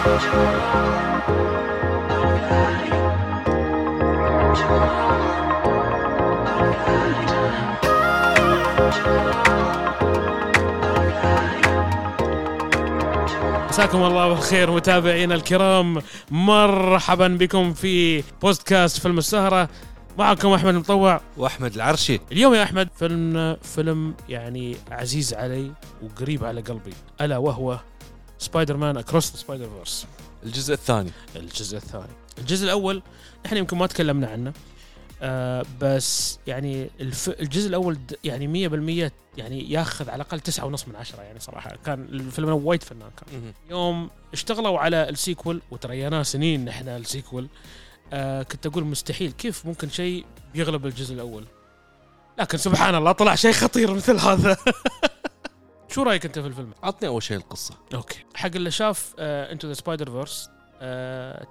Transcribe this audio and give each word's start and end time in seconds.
مساكم 0.00 0.12
الله 14.02 14.28
بالخير 14.28 14.70
متابعينا 14.70 15.34
الكرام 15.34 16.02
مرحبا 16.30 17.28
بكم 17.28 17.72
في 17.72 18.22
بودكاست 18.42 19.00
فيلم 19.00 19.18
السهرة. 19.18 19.68
معكم 20.18 20.52
أحمد 20.52 20.74
المطوع 20.74 21.20
وأحمد 21.36 21.74
العرشي. 21.74 22.20
اليوم 22.32 22.54
يا 22.54 22.62
أحمد 22.62 22.88
فيلم 22.96 23.56
فيلم 23.62 24.14
يعني 24.28 24.76
عزيز 24.90 25.34
علي 25.34 25.72
وقريب 26.02 26.44
على 26.44 26.60
قلبي 26.60 26.92
ألا 27.20 27.38
وهو 27.38 27.78
Spider-Man 28.40 28.96
Across 28.96 29.24
Spider-Verse 29.32 30.06
الجزء 30.42 30.74
الثاني. 30.74 31.10
الجزء 31.36 31.76
الثاني. 31.76 32.12
الجزء 32.38 32.64
الأول 32.64 33.02
إحنا 33.46 33.58
يمكن 33.58 33.76
ما 33.78 33.86
تكلمنا 33.86 34.26
عنه 34.28 34.52
آه 35.22 35.64
بس 35.80 36.38
يعني 36.46 36.90
الف... 37.00 37.28
الجزء 37.28 37.68
الأول 37.68 37.94
د- 37.94 38.16
يعني 38.24 38.68
100% 39.08 39.12
يعني 39.38 39.70
ياخذ 39.72 40.10
على 40.10 40.22
الأقل 40.22 40.40
تسعة 40.40 40.64
ونص 40.66 40.88
من 40.88 40.96
عشرة 40.96 41.22
يعني 41.22 41.40
صراحة. 41.40 41.76
كان 41.84 42.02
الفيلم 42.04 42.48
وايد 42.66 42.82
فنان 42.82 43.10
كان. 43.16 43.52
يوم 43.70 44.10
اشتغلوا 44.32 44.78
على 44.78 45.08
ال 45.08 45.15
sequel 45.15 45.60
وتريناه 45.70 46.22
سنين 46.22 46.68
إحنا 46.68 46.96
ال 46.96 47.03
sequel 47.03 47.48
آه 48.12 48.42
كنت 48.42 48.66
أقول 48.66 48.84
مستحيل 48.84 49.32
كيف 49.32 49.66
ممكن 49.66 49.90
شيء 49.90 50.24
بيغلب 50.54 50.86
الجزء 50.86 51.14
الأول. 51.14 51.44
لكن 52.38 52.58
سبحان 52.58 52.94
الله 52.94 53.12
طلع 53.12 53.34
شيء 53.34 53.52
خطير 53.52 53.94
مثل 53.94 54.16
هذا. 54.18 54.56
شو 55.90 56.02
رأيك 56.02 56.26
أنت 56.26 56.38
في 56.38 56.46
الفيلم؟ 56.46 56.70
عطني 56.82 57.08
أول 57.08 57.22
شيء 57.22 57.36
القصة. 57.36 57.74
أوكي. 57.94 58.24
حق 58.34 58.50
اللي 58.54 58.70
شاف 58.70 59.14
Into 59.18 59.68
the 59.68 59.72
Spider-Verse 59.72 60.50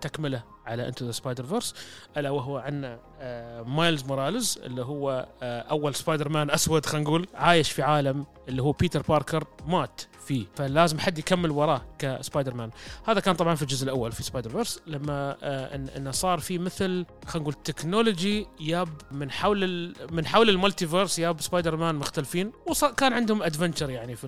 تكملة 0.01 0.43
على 0.65 0.87
Into 0.87 1.05
the 1.05 1.11
Spider-Verse 1.11 1.75
ألا 2.17 2.29
وهو 2.29 2.57
عن 2.57 2.97
آه 3.19 3.61
مايلز 3.61 4.03
موراليز 4.03 4.59
اللي 4.63 4.81
هو 4.81 5.27
آه 5.43 5.61
أول 5.61 5.95
سبايدر 5.95 6.29
مان 6.29 6.51
أسود 6.51 6.85
خلينا 6.85 7.07
نقول 7.07 7.27
عايش 7.35 7.71
في 7.71 7.81
عالم 7.81 8.25
اللي 8.47 8.61
هو 8.61 8.71
بيتر 8.71 9.01
باركر 9.01 9.43
مات. 9.67 10.01
فيه 10.29 10.45
فلازم 10.55 10.99
حد 10.99 11.19
يكمل 11.19 11.51
وراه 11.51 11.81
كسبايدر 11.99 12.53
مان 12.53 12.69
هذا 13.07 13.19
كان 13.19 13.35
طبعا 13.35 13.55
في 13.55 13.61
الجزء 13.61 13.83
الأول 13.83 14.11
في 14.11 14.23
Spider-Verse 14.23 14.79
لما 14.87 15.37
آه 15.43 15.75
انه 15.97 16.11
صار 16.11 16.39
في 16.39 16.57
مثل 16.57 17.05
خلينا 17.25 17.49
نقول 17.49 17.53
technology 17.63 18.47
ياب 18.59 18.89
من 19.11 19.31
حول 19.31 19.93
من 20.11 20.25
حول 20.25 20.49
ال 20.49 20.56
multiverse 20.56 21.19
ياب 21.19 21.41
سبايدر 21.41 21.75
مان 21.75 21.95
مختلفين 21.95 22.51
وكان 22.65 23.13
عندهم 23.13 23.43
adventure 23.43 23.89
يعني 23.89 24.15
في 24.15 24.27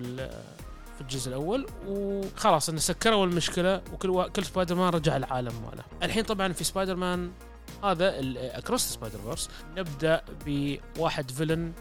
في 0.94 1.00
الجزء 1.00 1.28
الأول 1.28 1.66
وخلاص 1.86 2.68
انه 2.68 2.78
سكروا 2.78 3.26
المشكلة 3.26 3.82
وكل. 3.92 4.28
كل 4.36 4.44
سبايدر 4.44 4.74
مان 4.74 4.88
رجع 4.88 5.16
العالم 5.16 5.52
ماله. 5.66 5.84
الحين 6.02 6.24
طبعا 6.24 6.52
في 6.52 6.64
سبايدر 6.64 6.96
مان 6.96 7.30
هذا 7.84 8.14
Across 8.58 8.80
Spider-Verse 8.80 9.50
نبدأ 9.76 10.22
بواحد 10.46 11.30
villain 11.30 11.72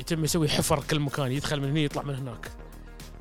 يتم 0.00 0.24
يسوي 0.24 0.48
حفر 0.48 0.82
كل 0.90 1.00
مكان 1.00 1.32
يدخل 1.32 1.60
من 1.60 1.70
هنا 1.70 1.80
يطلع 1.80 2.02
من 2.02 2.14
هناك. 2.14 2.50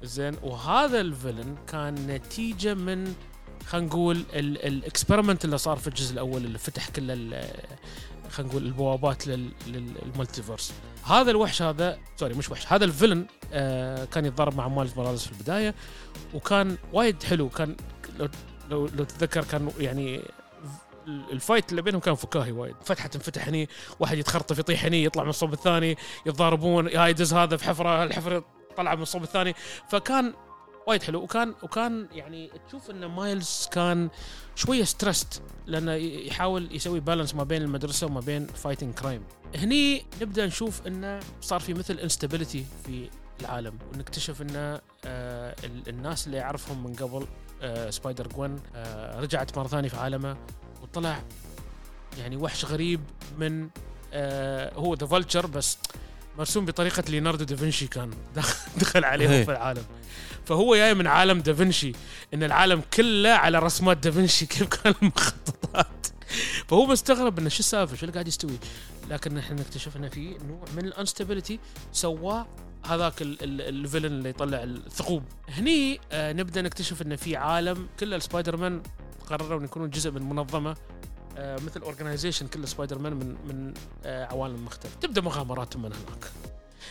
زين. 0.03 0.35
وهذا 0.43 1.01
ال 1.01 1.08
villain 1.08 1.55
كان 1.67 1.95
نتيجة 2.07 2.73
من 2.73 3.13
خلينا 3.67 3.87
نقول 3.87 4.23
ال 4.33 4.44
experiment 4.44 5.45
اللي 5.45 5.57
صار 5.57 5.77
في 5.77 5.87
الجزء 5.87 6.13
الأول 6.13 6.45
اللي 6.45 6.57
فتح 6.57 6.89
كل 6.89 7.07
خلينا 8.29 8.51
نقول 8.51 8.65
البوابات 8.65 9.27
لل- 9.27 9.51
لل- 9.67 9.93
لل 10.05 10.17
multiverse 10.17 10.73
هذا 11.05 11.31
الوحش 11.31 11.61
هذا 11.61 11.99
sorry 12.17 12.33
مش 12.33 12.49
وحش. 12.51 12.73
هذا 12.73 12.85
ال 12.85 12.90
villain 12.90 13.25
آه 13.53 14.05
كان 14.05 14.25
يتضارب 14.25 14.55
مع 14.55 14.67
مايلز 14.67 14.93
موراليس 14.97 15.25
في 15.25 15.31
البداية 15.31 15.75
وكان 16.33 16.77
وايد 16.93 17.23
حلو. 17.23 17.49
كان 17.49 17.75
لو 18.19 18.27
لو, 18.69 18.85
لو 18.87 19.03
تتذكر 19.03 19.43
كان 19.43 19.71
يعني 19.79 20.21
ال 21.07 21.18
fight 21.18 21.71
اللي 21.71 21.81
بينهم 21.81 21.99
كان 22.01 22.15
فكاهي 22.15 22.51
وايد. 22.51 22.75
فتحة 22.85 23.07
تنفتح 23.07 23.47
هني 23.47 23.69
واحد 23.99 24.17
يتخرطف 24.17 24.59
يطيح 24.59 24.85
هني 24.85 25.03
يطلع 25.03 25.23
من 25.23 25.29
الصوب 25.29 25.53
الثاني 25.53 25.97
يتضاربون 26.25 26.87
هاي 26.97 27.09
يدز 27.09 27.33
هذا 27.33 27.57
في 27.57 27.63
حفرة 27.65 28.03
الحفرة 28.03 28.45
طلع 28.79 28.95
من 28.95 29.01
الصوب 29.01 29.23
الثاني. 29.23 29.53
فكان 29.89 30.33
وايد 30.87 31.03
حلو. 31.03 31.19
وكان 31.23 31.53
وكان 31.63 32.07
يعني 32.11 32.51
تشوف 32.67 32.89
إن 32.89 33.05
مايلز 33.05 33.67
كان 33.71 34.09
شوية 34.55 34.83
stressed 34.83 35.27
لأنه 35.65 35.93
يحاول 35.93 36.75
يسوي 36.75 36.99
balance 36.99 37.35
ما 37.35 37.43
بين 37.43 37.61
المدرسة 37.61 38.07
وما 38.07 38.19
بين 38.19 38.47
fighting 38.47 38.93
crime 38.93 39.23
هني 39.55 40.05
نبدأ 40.21 40.45
نشوف 40.45 40.87
انه 40.87 41.19
صار 41.41 41.59
في 41.59 41.73
مثل 41.73 41.93
instability 41.99 42.65
في 42.85 43.09
العالم 43.41 43.77
ونكتشف 43.93 44.41
إن 44.41 44.79
آه 45.05 45.55
ال- 45.63 45.89
الناس 45.89 46.27
اللي 46.27 46.37
يعرفهم 46.37 46.83
من 46.83 46.93
قبل 46.95 47.27
آه 47.61 47.89
Spider-Gwen 47.89 48.59
آه 48.75 49.19
رجعت 49.19 49.57
مرة 49.57 49.67
ثانية 49.67 49.89
في 49.89 49.97
عالمه 49.97 50.37
وطلع 50.81 51.21
يعني 52.17 52.37
وحش 52.37 52.65
غريب 52.65 53.01
من 53.37 53.69
آه 54.13 54.73
هو 54.73 54.93
The 54.93 55.05
Vulture 55.07 55.45
بس 55.47 55.77
مرسوم 56.39 56.65
بطريقة 56.65 57.03
ليوناردو 57.09 57.43
دافنشي 57.43 57.87
كان 57.87 58.11
دخل, 58.81 59.03
عليهم 59.05 59.31
إيه. 59.31 59.45
في 59.45 59.51
العالم. 59.51 59.83
فهو 60.45 60.75
جاي 60.75 60.93
من 60.93 61.07
عالم 61.07 61.39
دافنشي 61.39 61.91
إن 62.33 62.43
العالم 62.43 62.81
كله 62.93 63.29
على 63.29 63.59
رسمات 63.59 63.97
دافنشي 63.97 64.45
كيف 64.45 64.63
كان 64.67 64.93
المخططات. 65.01 66.07
فهو 66.67 66.85
مستغرب 66.85 67.39
إنه 67.39 67.49
شو 67.49 67.59
السالفة؟ 67.59 67.95
شو 67.95 68.01
اللي 68.01 68.13
قاعد 68.13 68.27
يستوي؟ 68.27 68.57
لكن 69.09 69.37
إحنا 69.37 69.55
نكتشف 69.61 69.97
انه 69.97 70.09
في 70.09 70.37
نوع 70.47 70.63
من 70.75 70.85
ال 70.85 70.92
instability 70.92 71.59
سواه 71.93 72.47
هذاك 72.85 73.21
ال- 73.21 73.43
ال- 73.43 73.61
ال 73.61 73.67
villain 73.67 74.05
اللي 74.05 74.29
يطلع 74.29 74.63
الثقوب. 74.63 75.23
هني 75.49 75.99
آه 76.11 76.33
نبدأ 76.33 76.61
نكتشف 76.61 77.01
إنه 77.01 77.15
في 77.15 77.35
عالم 77.35 77.87
كل 77.99 78.13
السبايدر 78.13 78.57
مان 78.57 78.83
قرروا 79.29 79.59
ان 79.59 79.63
يكونون 79.65 79.89
جزء 79.89 80.11
من 80.11 80.21
منظمة 80.29 80.75
مثل 81.39 81.81
organization 81.81 82.47
كل 82.47 82.67
سبايدر 82.67 82.99
مان 82.99 83.13
من 83.13 83.35
من 83.47 83.73
آه 84.05 84.25
عوالم 84.25 84.65
مختلفة. 84.65 84.95
تبدأ 85.01 85.21
مغامراتهم 85.21 85.81
من 85.81 85.93
هناك. 85.93 86.31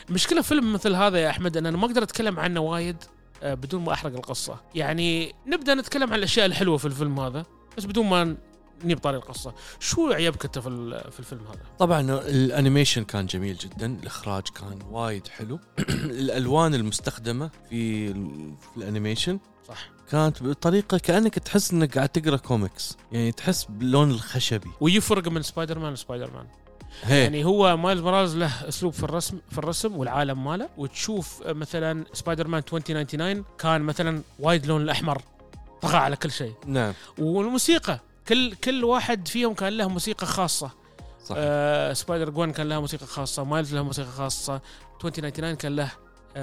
المشكلة 0.08 0.42
فيلم 0.42 0.72
مثل 0.72 0.94
هذا 0.94 1.18
يا 1.18 1.30
أحمد 1.30 1.56
ان 1.56 1.66
أنا 1.66 1.76
ما 1.76 1.86
أقدر 1.86 2.02
أتكلم 2.02 2.40
عنه 2.40 2.60
وايد 2.60 2.96
آه 3.42 3.54
بدون 3.54 3.84
ما 3.84 3.92
أحرق 3.92 4.12
القصة. 4.12 4.60
يعني 4.74 5.34
نبدأ 5.46 5.74
نتكلم 5.74 6.12
عن 6.12 6.18
الأشياء 6.18 6.46
الحلوة 6.46 6.76
في 6.76 6.84
الفيلم 6.84 7.20
هذا 7.20 7.44
بس 7.76 7.84
بدون 7.84 8.06
ما 8.06 8.36
نجيب 8.84 8.98
طاري 8.98 9.16
القصة. 9.16 9.54
شو 9.80 10.12
عيبك 10.12 10.44
انت 10.44 10.58
في 10.58 11.00
في 11.10 11.20
الفيلم 11.20 11.40
هذا؟ 11.46 11.60
طبعا 11.78 12.00
ال 12.28 12.36
animation 12.36 13.04
كان 13.04 13.26
جميل 13.26 13.56
جدا 13.56 13.86
الإخراج 14.02 14.42
كان 14.48 14.78
وايد 14.90 15.28
حلو. 15.28 15.58
الألوان 16.04 16.74
المستخدمة 16.74 17.50
في, 17.70 18.08
ال- 18.10 18.54
في 18.60 18.76
ال 18.76 18.82
animation 18.82 19.38
صح. 19.68 19.88
كانت 20.10 20.42
بطريقة 20.42 20.98
كأنك 20.98 21.38
تحس 21.38 21.72
إنك 21.72 21.96
قاعد 21.96 22.08
تقرأ 22.08 22.36
كوميكس. 22.36 22.96
يعني 23.12 23.32
تحس 23.32 23.64
باللون 23.64 24.10
الخشبي. 24.10 24.70
ويفرق 24.80 25.28
من 25.28 25.42
Spider-Man 25.42 25.78
ل 25.78 25.94
Spider-Man 25.94 26.46
هي 27.02 27.22
يعني 27.22 27.44
هو 27.44 27.76
مايلز 27.76 28.00
موراليز 28.00 28.36
له 28.36 28.68
أسلوب 28.68 28.92
في 28.92 29.02
الرسم 29.02 29.38
في 29.50 29.58
الرسم 29.58 29.96
والعالم 29.96 30.44
ماله. 30.44 30.68
وتشوف 30.76 31.42
مثلا 31.46 32.04
سبايدر 32.12 32.48
مان 32.48 32.62
2099 32.62 33.44
كان 33.58 33.82
مثلا 33.82 34.22
وايد 34.38 34.66
لون 34.66 34.82
الأحمر. 34.82 35.22
طغى 35.82 35.96
على 35.96 36.16
كل 36.16 36.30
شيء. 36.30 36.54
نعم. 36.66 36.92
والموسيقى. 37.18 38.00
كل 38.28 38.54
كل 38.54 38.84
واحد 38.84 39.28
فيهم 39.28 39.54
كان 39.54 39.72
له 39.72 39.88
موسيقى 39.88 40.26
خاصة. 40.26 40.70
صح 41.24 41.34
آه 41.38 41.92
Spider-Gwen 41.92 42.52
كان 42.52 42.68
له 42.68 42.80
موسيقى 42.80 43.06
خاصة. 43.06 43.44
مايلز 43.44 43.74
له 43.74 43.82
موسيقى 43.82 44.10
خاصة. 44.10 44.60
2099 45.04 45.54
كان 45.54 45.76
له 45.76 45.90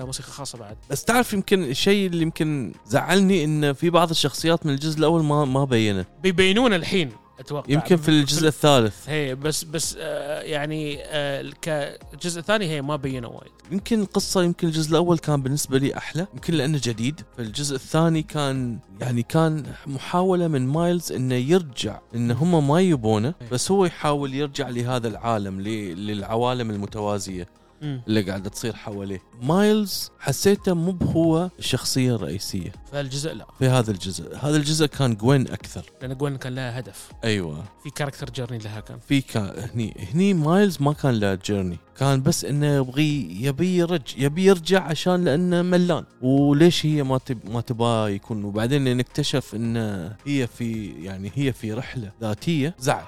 موسيقى 0.04 0.32
خاصة 0.32 0.58
بعد. 0.58 0.78
بس 0.90 1.04
تعرف 1.04 1.34
يمكن 1.34 1.64
الشيء 1.64 2.08
اللي 2.08 2.22
يمكن 2.22 2.74
زعلني 2.86 3.44
إن 3.44 3.74
في 3.74 3.90
بعض 3.90 4.10
الشخصيات 4.10 4.66
من 4.66 4.74
الجزء 4.74 5.00
الأول 5.00 5.24
ما 5.24 5.46
ما 5.46 5.66
بينه 5.66 6.06
بيبينون 6.24 6.74
الحين 6.74 7.12
أتوقع. 7.40 7.74
يمكن 7.74 7.98
في 7.98 8.10
الجزء 8.10 8.48
الثالث. 8.48 9.10
هي 9.10 9.36
بس 9.36 9.64
بس 9.64 9.98
آه 10.00 10.42
يعني 10.42 11.04
آه 11.04 11.52
كجزء 11.62 12.42
ثاني 12.42 12.66
هي 12.66 12.82
ما 12.82 12.96
بينوا 12.96 13.30
وايد. 13.30 13.52
يمكن 13.72 14.02
القصة 14.02 14.44
يمكن 14.44 14.68
الجزء 14.68 14.92
الأول 14.92 15.18
كان 15.18 15.42
بالنسبة 15.42 15.78
لي 15.78 15.98
أحلى 15.98 16.28
يمكن 16.34 16.54
لأنه 16.54 16.80
جديد. 16.84 17.22
فالجزء 17.38 17.76
الثاني 17.76 18.22
كان 18.24 18.80
يعني 19.02 19.24
كان 19.24 19.64
محاولة 19.88 20.48
من 20.48 20.68
مايلز 20.68 21.12
إنه 21.12 21.36
يرجع 21.36 22.00
إن 22.16 22.32
هم 22.32 22.68
ما 22.68 22.82
يبونه 22.82 23.34
بس 23.52 23.72
هو 23.72 23.86
يحاول 23.86 24.34
يرجع 24.34 24.70
لهذا 24.70 25.08
العالم 25.08 25.62
للعوالم 25.62 26.72
المتوازية. 26.72 27.44
مم. 27.44 27.65
اللي 27.82 28.22
قاعدة 28.22 28.50
تصير 28.50 28.76
حواليه. 28.76 29.22
مايلز 29.42 30.12
حسيته 30.20 30.74
مو 30.74 30.92
بهو 30.92 31.50
الشخصية 31.60 32.16
الرئيسية 32.16 32.72
فالجزء 32.92 33.34
لا. 33.34 33.46
في 33.60 33.68
هذا 33.68 33.92
الجزء. 33.92 34.38
هذا 34.38 34.58
الجزء 34.58 34.86
كان 34.86 35.16
جوين 35.16 35.42
أكثر. 35.48 35.86
لأن 36.02 36.18
جوين 36.18 36.38
كان 36.38 36.56
لها 36.56 36.80
هدف. 36.80 37.12
أيوة. 37.24 37.64
في 37.84 37.90
character 37.90 38.30
journey 38.30 38.58
لها 38.58 38.80
كان. 38.80 39.00
في 39.08 39.22
كان 39.22 39.70
هني 39.74 40.08
هني 40.14 40.34
مايلز 40.34 40.78
ما 40.80 40.94
كان 40.94 41.20
له 41.20 41.36
journey 41.36 41.78
كان 41.98 42.24
بس 42.24 42.46
إنه 42.46 42.76
يبغي 42.76 43.44
يبي 43.44 43.78
يرج 43.78 44.02
يبي 44.18 44.46
يرجع 44.46 44.84
عشان 44.84 45.26
لأنه 45.26 45.62
ملان. 45.62 46.04
وليش 46.22 46.86
هي 46.86 47.04
ما 47.04 47.18
تب 47.18 47.50
ما 47.50 47.62
تبغى 47.62 48.14
يكون 48.16 48.44
وبعدين 48.44 48.98
نكتشف 48.98 49.56
إنه 49.56 50.16
هي 50.26 50.48
في 50.48 50.86
يعني 51.04 51.32
هي 51.36 51.54
في 51.54 51.74
رحلة 51.74 52.12
ذاتية. 52.22 52.76
زعل. 52.80 53.04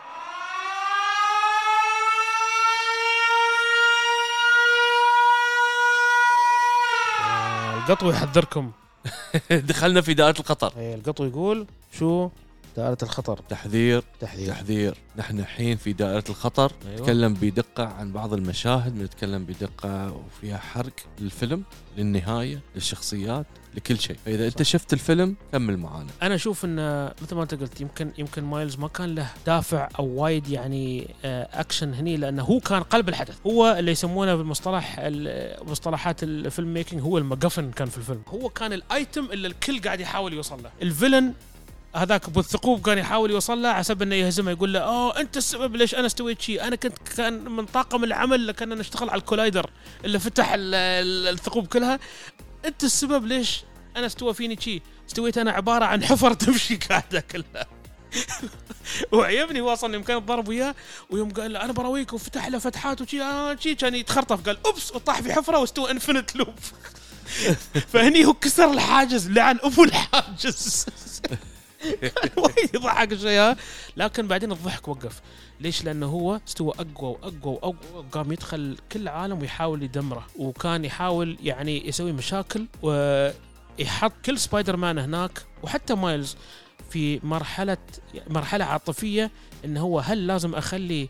القطو 7.90 8.10
يحذركم. 8.10 8.72
دخلنا 9.52 10.02
في 10.02 10.14
دائرة 10.14 10.40
الخطر. 10.40 10.74
إيه، 10.78 10.96
القطو 10.96 11.26
يقول 11.26 11.68
شو؟ 12.00 12.30
دائرة 12.78 12.98
الخطر. 13.04 13.40
تحذير. 13.50 14.04
تحذير. 14.20 14.48
تحذير. 14.48 14.98
نحن 15.18 15.40
الحين 15.40 15.78
في 15.78 15.94
دائرة 15.94 16.24
الخطر. 16.30 16.72
أيوة. 16.86 17.02
نتكلم 17.02 17.34
بدقة 17.34 17.86
عن 17.86 18.12
بعض 18.12 18.34
المشاهد 18.34 19.00
بنتكلم 19.00 19.46
بدقة 19.46 20.14
وفيها 20.14 20.58
حرق 20.58 20.94
للفيلم 21.20 21.64
للنهاية 21.98 22.60
للشخصيات. 22.76 23.46
لكل 23.78 24.00
شيء. 24.00 24.16
فاذا 24.26 24.48
أنت 24.48 24.64
شفت 24.64 24.94
الفيلم 24.94 25.36
كمل 25.52 25.78
معانا. 25.78 26.08
أنا 26.22 26.36
أشوف 26.36 26.66
إن 26.66 27.06
مثل 27.22 27.36
ما 27.36 27.44
أنت 27.44 27.54
قلت 27.54 27.82
يمكن 27.82 28.12
يمكن 28.18 28.44
مايلز 28.44 28.76
ما 28.76 28.88
كان 28.88 29.16
له 29.16 29.28
دافع 29.46 29.90
أو 30.00 30.06
وايد 30.06 30.50
يعني 30.50 31.08
آه، 31.26 31.48
اكشن 31.54 31.94
هني 31.94 32.18
لأنه 32.18 32.44
هو 32.44 32.60
كان 32.60 32.84
قلب 32.84 33.10
الحدث. 33.10 33.36
هو 33.48 33.76
اللي 33.80 33.92
يسمونه 33.92 34.36
بالمصطلح 34.36 34.96
ال- 35.00 35.70
مصطلحات 35.70 36.24
الفيلم 36.24 36.74
making 36.74 37.02
هو 37.02 37.18
ال 37.18 37.23
MacGuffin 37.23 37.72
كان 37.72 37.88
في 37.90 37.98
الفيلم. 37.98 38.22
هو 38.28 38.50
كان 38.50 38.74
ال 38.74 38.84
item 38.84 39.26
اللي 39.32 39.48
الكل 39.48 39.82
قاعد 39.82 40.00
يحاول 40.00 40.34
يوصل 40.34 40.64
له. 40.64 40.70
ال 40.82 40.88
villain 40.88 41.34
هذاك 41.96 42.28
أبو 42.28 42.40
الثقوب 42.40 42.82
كان 42.82 42.98
يحاول 42.98 43.32
يوصل 43.32 43.62
له 43.62 43.74
حسب 43.74 44.02
إنه 44.02 44.16
يهزمه 44.16 44.52
يقول 44.52 44.74
له 44.74 44.80
أوه 44.80 45.20
أنت 45.20 45.38
السبب 45.38 45.76
ليش 45.76 45.96
أنا 45.96 46.06
استويت 46.06 46.42
شيء 46.42 46.64
أنا 46.68 46.76
كنت 46.76 46.98
كان 47.18 47.34
من 47.52 47.66
طاقم 47.66 48.04
العمل 48.04 48.36
اللي 48.36 48.54
كنا 48.54 48.76
نشتغل 48.76 49.10
على 49.10 49.20
ال 49.20 49.25
collider 49.25 49.70
اللي 50.06 50.20
فتح 50.20 50.54
ال- 50.54 50.76
ال- 50.76 51.28
الثقوب 51.28 51.68
كلها. 51.68 52.00
أنت 52.66 52.84
السبب 52.84 53.26
ليش 53.26 53.64
أنا 53.98 54.06
استوى 54.06 54.34
فيني 54.34 54.58
شي. 54.62 54.82
استويت 55.10 55.38
أنا 55.38 55.52
عبارة 55.52 55.86
عن 55.86 56.04
حفر 56.04 56.34
تمشي 56.44 56.76
قاعدة 56.76 57.20
كلها. 57.20 57.68
وعيبني 59.12 59.62
واصل 59.62 59.94
يوم 59.94 60.04
الضرب 60.10 60.48
وياه 60.48 60.76
ويوم 61.10 61.30
قال 61.30 61.58
أنا 61.58 61.74
براويك 61.74 62.14
وفتح 62.14 62.48
له 62.48 62.60
فتحات 62.60 63.02
وشي 63.02 63.22
آه 63.22 63.56
شي 63.60 63.76
كان 63.76 63.96
يتخرطف. 63.96 64.46
قال 64.46 64.58
oops 64.66 64.96
وطاح 64.96 65.22
في 65.22 65.34
حفرة 65.34 65.60
واستوى 65.60 65.92
infinite 65.92 66.36
loop 66.36 66.56
فهني 67.94 68.26
هو 68.26 68.34
كسر 68.34 68.72
الحاجز 68.72 69.30
لعن 69.30 69.60
أبو 69.64 69.84
الحاجز. 69.84 70.86
وايد 72.38 72.76
يضحك 72.76 73.14
ها. 73.14 73.56
لكن 73.98 74.28
بعدين 74.28 74.52
الضحك 74.52 74.88
وقف. 74.88 75.22
ليش؟ 75.62 75.84
لأنه 75.84 76.06
هو 76.06 76.40
استوى 76.48 76.74
أقوى 76.80 77.10
وأقوى 77.10 77.54
وأقوى 77.54 77.76
وقام 77.96 78.32
يدخل 78.32 78.78
كل 78.92 79.02
العالم 79.02 79.42
ويحاول 79.42 79.84
يدمره. 79.84 80.28
وكان 80.36 80.86
يحاول 80.86 81.38
يعني 81.44 81.88
يسوي 81.88 82.12
مشاكل 82.12 82.66
ويحط 83.80 84.14
كل 84.26 84.40
سبايدر 84.40 84.78
مان 84.78 84.98
هناك 84.98 85.44
وحتى 85.64 85.96
مايلز 85.96 86.36
في 86.90 87.20
مرحلة 87.24 87.78
مرحلة 88.28 88.66
عاطفية 88.66 89.32
انه 89.66 89.82
هو 89.82 90.00
هل 90.00 90.28
لازم 90.28 90.56
أخلي 90.56 91.10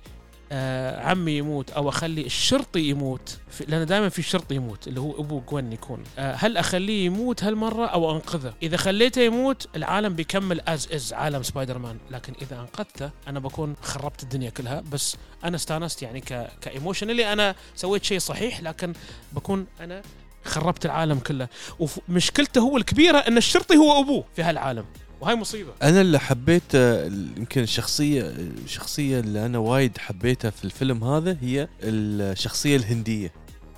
آه 0.52 1.02
عمي 1.10 1.31
يموت 1.38 1.69
أو 1.72 1.90
أخلي 1.90 2.25
الشرطي 2.25 2.80
يموت؟ 2.80 3.38
لأن 3.68 3.86
دائما 3.86 4.10
في 4.10 4.22
شرطي 4.22 4.56
يموت 4.56 4.88
اللي 4.88 5.00
هو 5.00 5.19
أبو 5.22 5.40
جوين 5.40 5.74
يكون. 5.74 6.04
آه 6.18 6.34
هل 6.36 6.58
أخليه 6.58 7.06
يموت 7.06 7.44
هالمرة 7.44 7.86
أو 7.86 8.12
أنقذه؟ 8.12 8.54
إذا 8.64 8.78
خليته 8.78 9.22
يموت 9.22 9.68
العالم 9.75 10.14
بيكمل 10.14 10.62
as 10.68 10.88
as 10.92 11.13
عالم 11.14 11.44
سبايدر 11.44 11.78
مان 11.78 11.98
لكن 12.12 12.34
إذا 12.42 12.60
أنقذته 12.60 13.12
أنا 13.28 13.40
بكون 13.40 13.75
خربت 13.81 14.24
الدنيا 14.24 14.50
كلها. 14.50 14.84
بس 14.92 15.18
أنا 15.44 15.56
استانست 15.56 16.02
يعني 16.02 16.22
ك 16.22 16.50
ك 16.62 16.68
emotionally 16.68 17.33
أنا 17.34 17.56
سويت 17.75 18.04
شيء 18.04 18.19
صحيح 18.19 18.62
لكن 18.62 18.94
بكون 19.34 19.66
أنا 19.81 20.02
خربت 20.47 20.85
العالم 20.85 21.19
كله. 21.19 21.47
ومشكلته 21.79 22.61
هو 22.61 22.77
الكبيرة 22.77 23.17
إن 23.17 23.38
الشرطي 23.38 23.77
هو 23.77 23.99
أبوه 24.01 24.23
في 24.35 24.44
هالعالم. 24.44 24.85
وهاي 25.21 25.35
مصيبة. 25.35 25.71
أنا 25.83 26.01
اللي 26.01 26.19
حبيت 26.19 26.63
آه، 26.75 27.05
يمكن 27.38 27.61
الشخصية 27.61 28.33
الشخصية 28.65 29.19
اللي 29.19 29.45
أنا 29.45 29.57
وايد 29.57 29.97
حبيتها 29.97 30.51
في 30.51 30.65
الفيلم 30.65 31.03
هذا 31.03 31.38
هي 31.41 31.67
الشخصية 31.83 32.75
الهندية. 32.75 33.31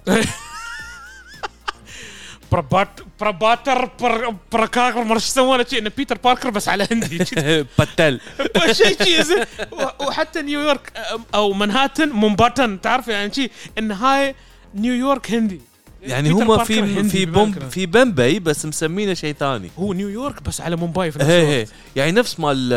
بربات 2.51 2.89
برباتر 3.19 3.85
بر 3.85 4.35
بركاكر 4.51 5.03
ما 5.03 5.15
يسمونه 5.15 5.63
شيء 5.63 5.79
إنه 5.79 5.91
بيتر 5.97 6.17
باركر 6.17 6.49
بس 6.49 6.69
على 6.69 6.87
هندي. 6.91 7.17
باتل 7.77 8.19
شيء 8.71 9.03
شيء 9.03 9.45
وحتى 9.99 10.41
نيويورك 10.41 10.93
أو 11.35 11.53
منهاتن 11.53 12.09
مومباتن 12.09 12.81
تعرف 12.81 13.07
يعني 13.07 13.33
شيء 13.33 13.51
إن 13.77 13.91
هاي 13.91 14.35
نيويورك 14.75 15.31
هندي. 15.31 15.61
يعني 16.03 16.29
هم 16.29 16.63
في 16.63 17.03
في 17.09 17.25
بالباكر. 17.25 17.59
بوم 17.59 17.69
في 17.69 17.85
بمبي 17.85 18.39
بس 18.39 18.65
مسمينه 18.65 19.13
شيء 19.13 19.33
ثاني 19.39 19.69
هو 19.79 19.93
نيويورك 19.93 20.43
بس 20.43 20.61
على 20.61 20.75
مومباي 20.75 21.11
في 21.11 21.19
نفس 21.19 21.29
الوقت. 21.29 21.69
يعني 21.95 22.11
نفس 22.11 22.39
مال 22.39 22.69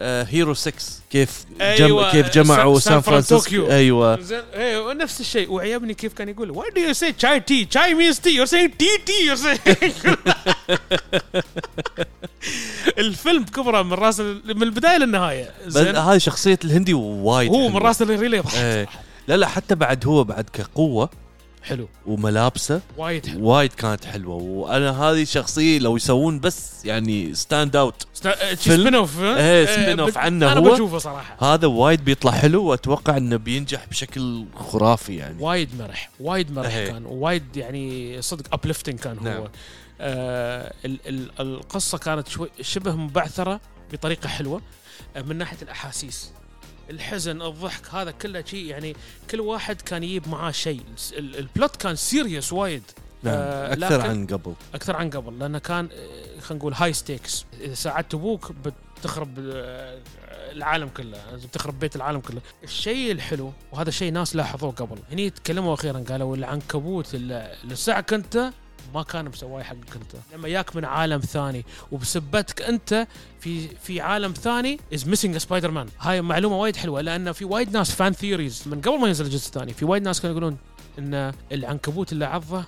آه، 0.00 0.22
هيرو 0.24 0.54
6 0.54 0.72
كيف 1.10 1.44
أيوة، 1.60 2.02
جم 2.04 2.10
كيف 2.10 2.30
جمعوا 2.34 2.78
سان- 2.78 2.92
سان 2.92 3.00
فرانسيسكو. 3.00 3.66
أيوه 3.70 4.18
إيه 4.54 4.92
نفس 4.92 5.20
الشيء 5.20 5.50
وعيبني 5.52 5.94
كيف 5.94 6.12
كان 6.12 6.28
يقول 6.28 6.54
why 6.54 6.68
do 6.74 6.78
you 6.90 6.94
say 6.98 7.12
chai 7.22 7.40
tea 7.50 7.64
chai 7.76 7.94
means 7.94 8.18
tea 8.18 8.34
you're 8.38 8.50
saying 8.50 8.70
tea 8.82 8.98
tea 9.08 9.28
you're 9.28 9.42
saying 9.46 9.92
الفيلم 12.98 13.44
كبره 13.44 13.82
من 13.82 13.92
راس 13.92 14.20
من 14.20 14.62
البداية 14.62 14.98
للنهاية 14.98 15.50
هاي 15.76 16.20
شخصية 16.20 16.58
الهندي 16.64 16.94
وايد 16.94 17.50
هو 17.50 17.68
من. 17.68 17.76
راس 17.76 18.02
الريلي 18.02 18.42
إيه. 18.56 18.88
لا 19.28 19.36
لا 19.36 19.46
حتى 19.46 19.74
بعد 19.74 20.06
هو 20.06 20.24
بعد 20.24 20.44
كقوة 20.52 21.10
حلو. 21.62 21.88
وملابسه. 22.06 22.80
وايد 22.96 23.26
حلو. 23.26 23.48
وايد 23.48 23.72
كانت 23.72 24.04
حلوة. 24.04 24.34
وأنا 24.34 25.02
هذه 25.02 25.24
شخصية 25.24 25.78
لو 25.78 25.96
يسوون 25.96 26.40
بس 26.40 26.84
يعني 26.84 27.34
stand 27.34 27.76
out؟ 27.76 28.06
spin 28.54 28.94
off 28.94 29.20
إيه، 29.20 29.66
spin 29.66 30.00
off 30.00 30.18
عنه 30.18 30.52
أنا 30.52 30.60
هو. 30.60 30.74
بشوفه 30.74 30.98
صراحة. 30.98 31.54
هذا 31.54 31.66
وايد 31.66 32.04
بيطلع 32.04 32.32
حلو 32.32 32.64
وأتوقع 32.64 33.16
إنه 33.16 33.36
بينجح 33.36 33.86
بشكل 33.86 34.44
خرافي 34.54 35.16
يعني. 35.16 35.42
وايد 35.42 35.68
مرح 35.78 36.10
وايد 36.20 36.52
مرح 36.52 36.74
إيه. 36.74 36.90
كان 36.90 37.06
وايد 37.06 37.56
يعني 37.56 38.22
صدق 38.22 38.44
uplifting 38.52 38.98
كان 38.98 39.18
هو. 39.18 39.24
نعم. 39.24 39.44
آه 40.00 40.74
ال 40.84 40.98
ال 41.06 41.40
القصة 41.40 41.98
كانت 41.98 42.28
شوي 42.28 42.48
شبه 42.60 42.92
مبعثرة 42.92 43.60
بطريقة 43.92 44.28
حلوة 44.28 44.62
آه 45.16 45.22
من 45.22 45.36
ناحية 45.36 45.56
الأحاسيس. 45.62 46.30
الحزن 46.90 47.42
الضحك 47.42 47.94
هذا 47.94 48.10
كله 48.10 48.44
شيء 48.44 48.64
يعني 48.64 48.96
كل 49.30 49.40
واحد 49.40 49.80
كان 49.82 50.02
يجيب 50.02 50.28
معاه 50.28 50.50
شيء. 50.50 50.80
ال- 51.12 51.36
ال 51.38 51.46
plot 51.46 51.76
كان 51.76 51.96
serious 51.96 52.52
وايد. 52.52 52.82
نعم 53.22 53.34
آه، 53.34 53.72
أكثر 53.72 54.00
عن 54.00 54.26
قبل. 54.26 54.54
أكثر 54.74 54.96
عن 54.96 55.10
قبل 55.10 55.38
لأنه 55.38 55.58
كان 55.58 55.88
آه، 55.92 56.40
خلينا 56.40 56.60
نقول 56.62 56.74
high 56.74 56.92
stakes 56.92 57.44
إذا 57.60 57.74
ساعدت 57.74 58.14
أبوك 58.14 58.52
بتخرب 58.98 59.38
آه، 59.38 59.98
العالم 60.52 60.88
كله 60.88 61.18
بتخرب 61.44 61.78
بيت 61.78 61.96
العالم 61.96 62.20
كله. 62.20 62.40
الشيء 62.64 63.12
الحلو 63.12 63.52
وهذا 63.72 63.90
شيء 63.90 64.12
ناس 64.12 64.36
لاحظوه 64.36 64.70
قبل. 64.70 64.98
هني 65.12 65.30
تكلموا 65.30 65.74
أخيرا 65.74 66.04
قالوا 66.08 66.36
العنكبوت 66.36 67.14
اللي 67.14 67.56
اللي 67.64 67.76
لسعك 67.76 68.12
أنت 68.12 68.50
ما 68.94 69.02
كان 69.02 69.24
مسواه 69.24 69.62
حقك 69.62 69.96
انت 69.96 70.22
لما 70.34 70.48
ياك 70.48 70.76
من 70.76 70.84
عالم 70.84 71.20
ثاني 71.20 71.64
وبسبتك 71.92 72.62
أنت 72.62 73.06
في 73.40 73.68
في 73.68 74.00
عالم 74.00 74.32
ثاني 74.32 74.80
is 74.94 75.08
missing 75.08 75.36
سبايدر 75.36 75.70
مان 75.70 75.88
هاي 76.00 76.22
معلومة 76.22 76.56
وايد 76.56 76.76
حلوة 76.76 77.00
لأن 77.00 77.32
في 77.32 77.44
وايد 77.44 77.76
ناس 77.76 77.90
fan 77.90 78.12
theories 78.12 78.62
من 78.66 78.80
قبل 78.80 79.00
ما 79.00 79.06
ينزل 79.06 79.24
الجزء 79.24 79.46
الثاني 79.46 79.72
في 79.72 79.84
وايد 79.84 80.02
ناس 80.02 80.20
كانوا 80.20 80.36
يقولون 80.36 80.58
إن 80.98 81.32
العنكبوت 81.52 82.12
اللي 82.12 82.24
عضه 82.24 82.64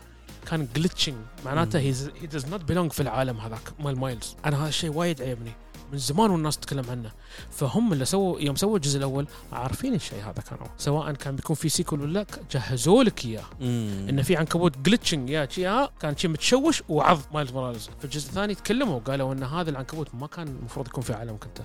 كان 0.51 0.69
glitching 0.77 1.17
معناته 1.45 1.79
he 1.79 1.93
does 2.33 2.47
not 2.47 2.65
belong 2.65 2.93
في 2.93 3.01
العالم 3.01 3.41
هذاك 3.41 3.61
مال 3.81 3.99
مايلز. 3.99 4.37
أنا 4.45 4.63
هذا 4.63 4.69
الشيء 4.69 4.91
وايد 4.91 5.23
عيبني. 5.23 5.53
من 5.93 5.99
زمان 5.99 6.31
والناس 6.31 6.59
تتكلم 6.59 6.85
عنه. 6.91 7.11
فهم 7.51 7.93
اللي 7.93 8.05
سووا 8.05 8.41
يوم 8.41 8.57
سووا 8.57 8.77
الجزء 8.77 8.99
الأول 8.99 9.27
عارفين 9.53 9.95
الشيء 9.95 10.23
هذا 10.23 10.43
كانوا. 10.51 10.67
سواء 10.79 11.13
كان 11.13 11.37
بيكون 11.37 11.57
في 11.57 11.69
sequel 11.69 12.01
ولا 12.01 12.13
لا 12.13 12.27
جهزوا 12.53 13.05
لك 13.05 13.25
إياه. 13.25 13.45
ان 13.61 14.23
في 14.23 14.37
عنكبوت 14.37 14.79
glitching 14.79 15.31
يا 15.31 15.49
شي 15.51 15.67
ها 15.67 15.91
كان 16.01 16.17
شي 16.17 16.29
متشوش 16.29 16.83
وعض 16.89 17.19
مايلز 17.35 17.53
موراليس. 17.53 17.91
في 17.99 18.05
الجزء 18.05 18.29
الثاني 18.29 18.55
تكلموا 18.55 18.99
قالوا 18.99 19.33
إن 19.33 19.43
هذا 19.43 19.71
العنكبوت 19.71 20.15
ما 20.15 20.27
كان 20.27 20.49
المفروض 20.49 20.87
يكون 20.87 21.05
في 21.05 21.13
عالمك 21.13 21.45
انت 21.45 21.63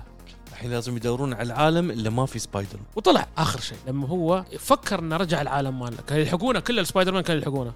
الحين 0.52 0.70
لازم 0.70 0.96
يدورون 0.96 1.34
على 1.34 1.42
العالم 1.42 1.90
اللي 1.90 2.10
ما 2.10 2.26
في 2.26 2.38
سبايدر. 2.38 2.78
وطلع 2.96 3.28
آخر 3.38 3.60
شيء 3.60 3.78
لما 3.86 4.08
هو 4.08 4.44
فكر 4.58 4.98
إنه 4.98 5.16
رجع 5.16 5.40
العالم 5.40 5.78
مالنا. 5.78 6.00
كان 6.00 6.20
يلحقونه 6.20 6.60
كل 6.60 6.78
السبايدر 6.78 7.12
مان 7.12 7.22
كانوا 7.22 7.40
يلحقونه. 7.40 7.72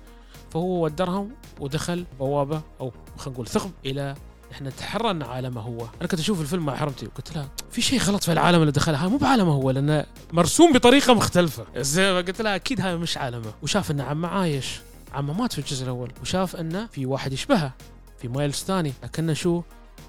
فهو 0.50 0.85
ودرهم 0.85 1.30
ودخل 1.61 2.04
بوابة 2.19 2.62
أو 2.80 2.92
خلينا 3.16 3.35
نقول 3.35 3.47
ثقب 3.47 3.71
إلى 3.87 4.14
إحنا 4.52 4.71
ان 5.11 5.23
عالمه 5.23 5.61
هو. 5.61 5.87
أنا 6.00 6.09
كنت 6.09 6.21
أشوف 6.21 6.40
الفيلم 6.40 6.66
مع 6.66 6.76
حرمتي 6.76 7.07
وقلت 7.07 7.37
لها 7.37 7.49
في 7.71 7.83
شيء 7.83 8.00
غلط 8.00 8.25
في 8.25 8.33
العالم 8.33 8.61
اللي 8.61 8.73
دخلها؟ 8.73 9.09
مو 9.09 9.16
بعالمه 9.16 9.52
هو 9.52 9.71
لأنه 9.71 10.07
مرسوم 10.33 10.73
بطريقة 10.73 11.14
مختلفة. 11.14 11.66
زين 11.76 12.16
قلت 12.16 12.42
لها 12.42 12.57
أكيد 12.57 12.80
هاي 12.80 12.97
مش 12.97 13.16
عالمه. 13.16 13.52
وشاف 13.62 13.90
إن 13.90 14.00
عمه 14.00 14.28
عايش. 14.28 14.80
عمه 15.12 15.33
مات 15.33 15.52
في 15.52 15.59
الجزء 15.59 15.85
الأول 15.85 16.12
وشاف 16.23 16.57
انه 16.57 16.87
في 16.87 17.07
واحد 17.07 17.33
يشبهه 17.33 17.73
في 18.19 18.28
مايلز 18.28 18.54
ثاني. 18.54 18.92
لكنه 19.02 19.33
شو؟ 19.33 19.62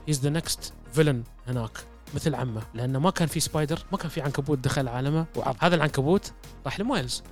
he's 0.07 0.19
the 0.19 0.29
next 0.29 0.73
villain 0.93 1.23
هناك 1.47 1.71
مثل 2.15 2.35
عمه. 2.35 2.61
لأنه 2.73 2.99
ما 2.99 3.09
كان 3.09 3.27
في 3.27 3.39
سبايدر 3.39 3.79
ما 3.91 3.97
كان 3.97 4.09
في 4.09 4.21
عنكبوت 4.21 4.57
دخل 4.57 4.87
عالمه 4.87 5.25
وعض 5.35 5.55
هذا 5.59 5.75
العنكبوت 5.75 6.31
راح 6.65 6.79
لمايلز. 6.79 7.23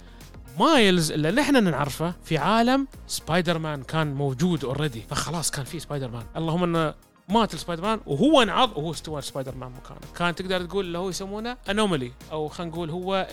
مايلز 0.59 1.11
اللي 1.11 1.31
نحن 1.31 1.63
نعرفه 1.63 2.13
في 2.23 2.37
عالم 2.37 2.87
سبايدر 3.07 3.57
مان 3.57 3.83
كان 3.83 4.13
موجود 4.13 4.65
already 4.65 5.01
فخلاص 5.09 5.51
كان 5.51 5.65
في 5.65 5.79
سبايدر 5.79 6.11
مان 6.11 6.25
اللهم 6.35 6.63
إنه 6.63 6.93
مات 7.29 7.53
السبايدر 7.53 7.83
مان 7.83 7.99
وهو 8.05 8.41
انعض 8.41 8.77
وهو 8.77 8.91
استوى 8.91 9.21
سبايدر 9.21 9.55
مان 9.55 9.71
مكانه. 9.71 9.99
كان 10.17 10.35
تقدر 10.35 10.65
تقول 10.65 10.85
اللي 10.85 10.97
هو 10.97 11.09
يسمونه 11.09 11.57
anomaly 11.69 12.11
أو 12.31 12.47
خلينا 12.47 12.71
نقول 12.73 12.89
هو 12.89 13.27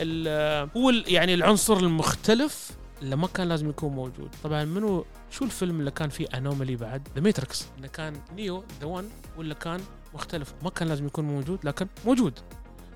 هو 0.77 0.91
يعني 0.91 1.35
العنصر 1.35 1.77
المختلف 1.77 2.71
اللي 3.03 3.17
ما 3.17 3.27
كان 3.27 3.49
لازم 3.49 3.69
يكون 3.69 3.93
موجود. 3.93 4.35
طبعا 4.45 4.65
منو 4.65 5.05
شو 5.31 5.45
الفيلم 5.45 5.81
اللي 5.81 5.91
كان 5.91 6.09
فيه 6.09 6.27
anomaly 6.35 6.77
بعد؟ 6.77 7.09
The 7.15 7.21
Matrix 7.21 7.67
إنه 7.79 7.89
كان 7.89 8.15
نيو 8.37 8.65
the 8.81 8.87
one 8.87 9.09
ولا 9.39 9.55
كان 9.55 9.81
مختلف؟ 10.15 10.55
ما 10.63 10.71
كان 10.71 10.89
لازم 10.89 11.07
يكون 11.07 11.25
موجود 11.25 11.59
لكن 11.65 11.87
موجود. 12.07 12.39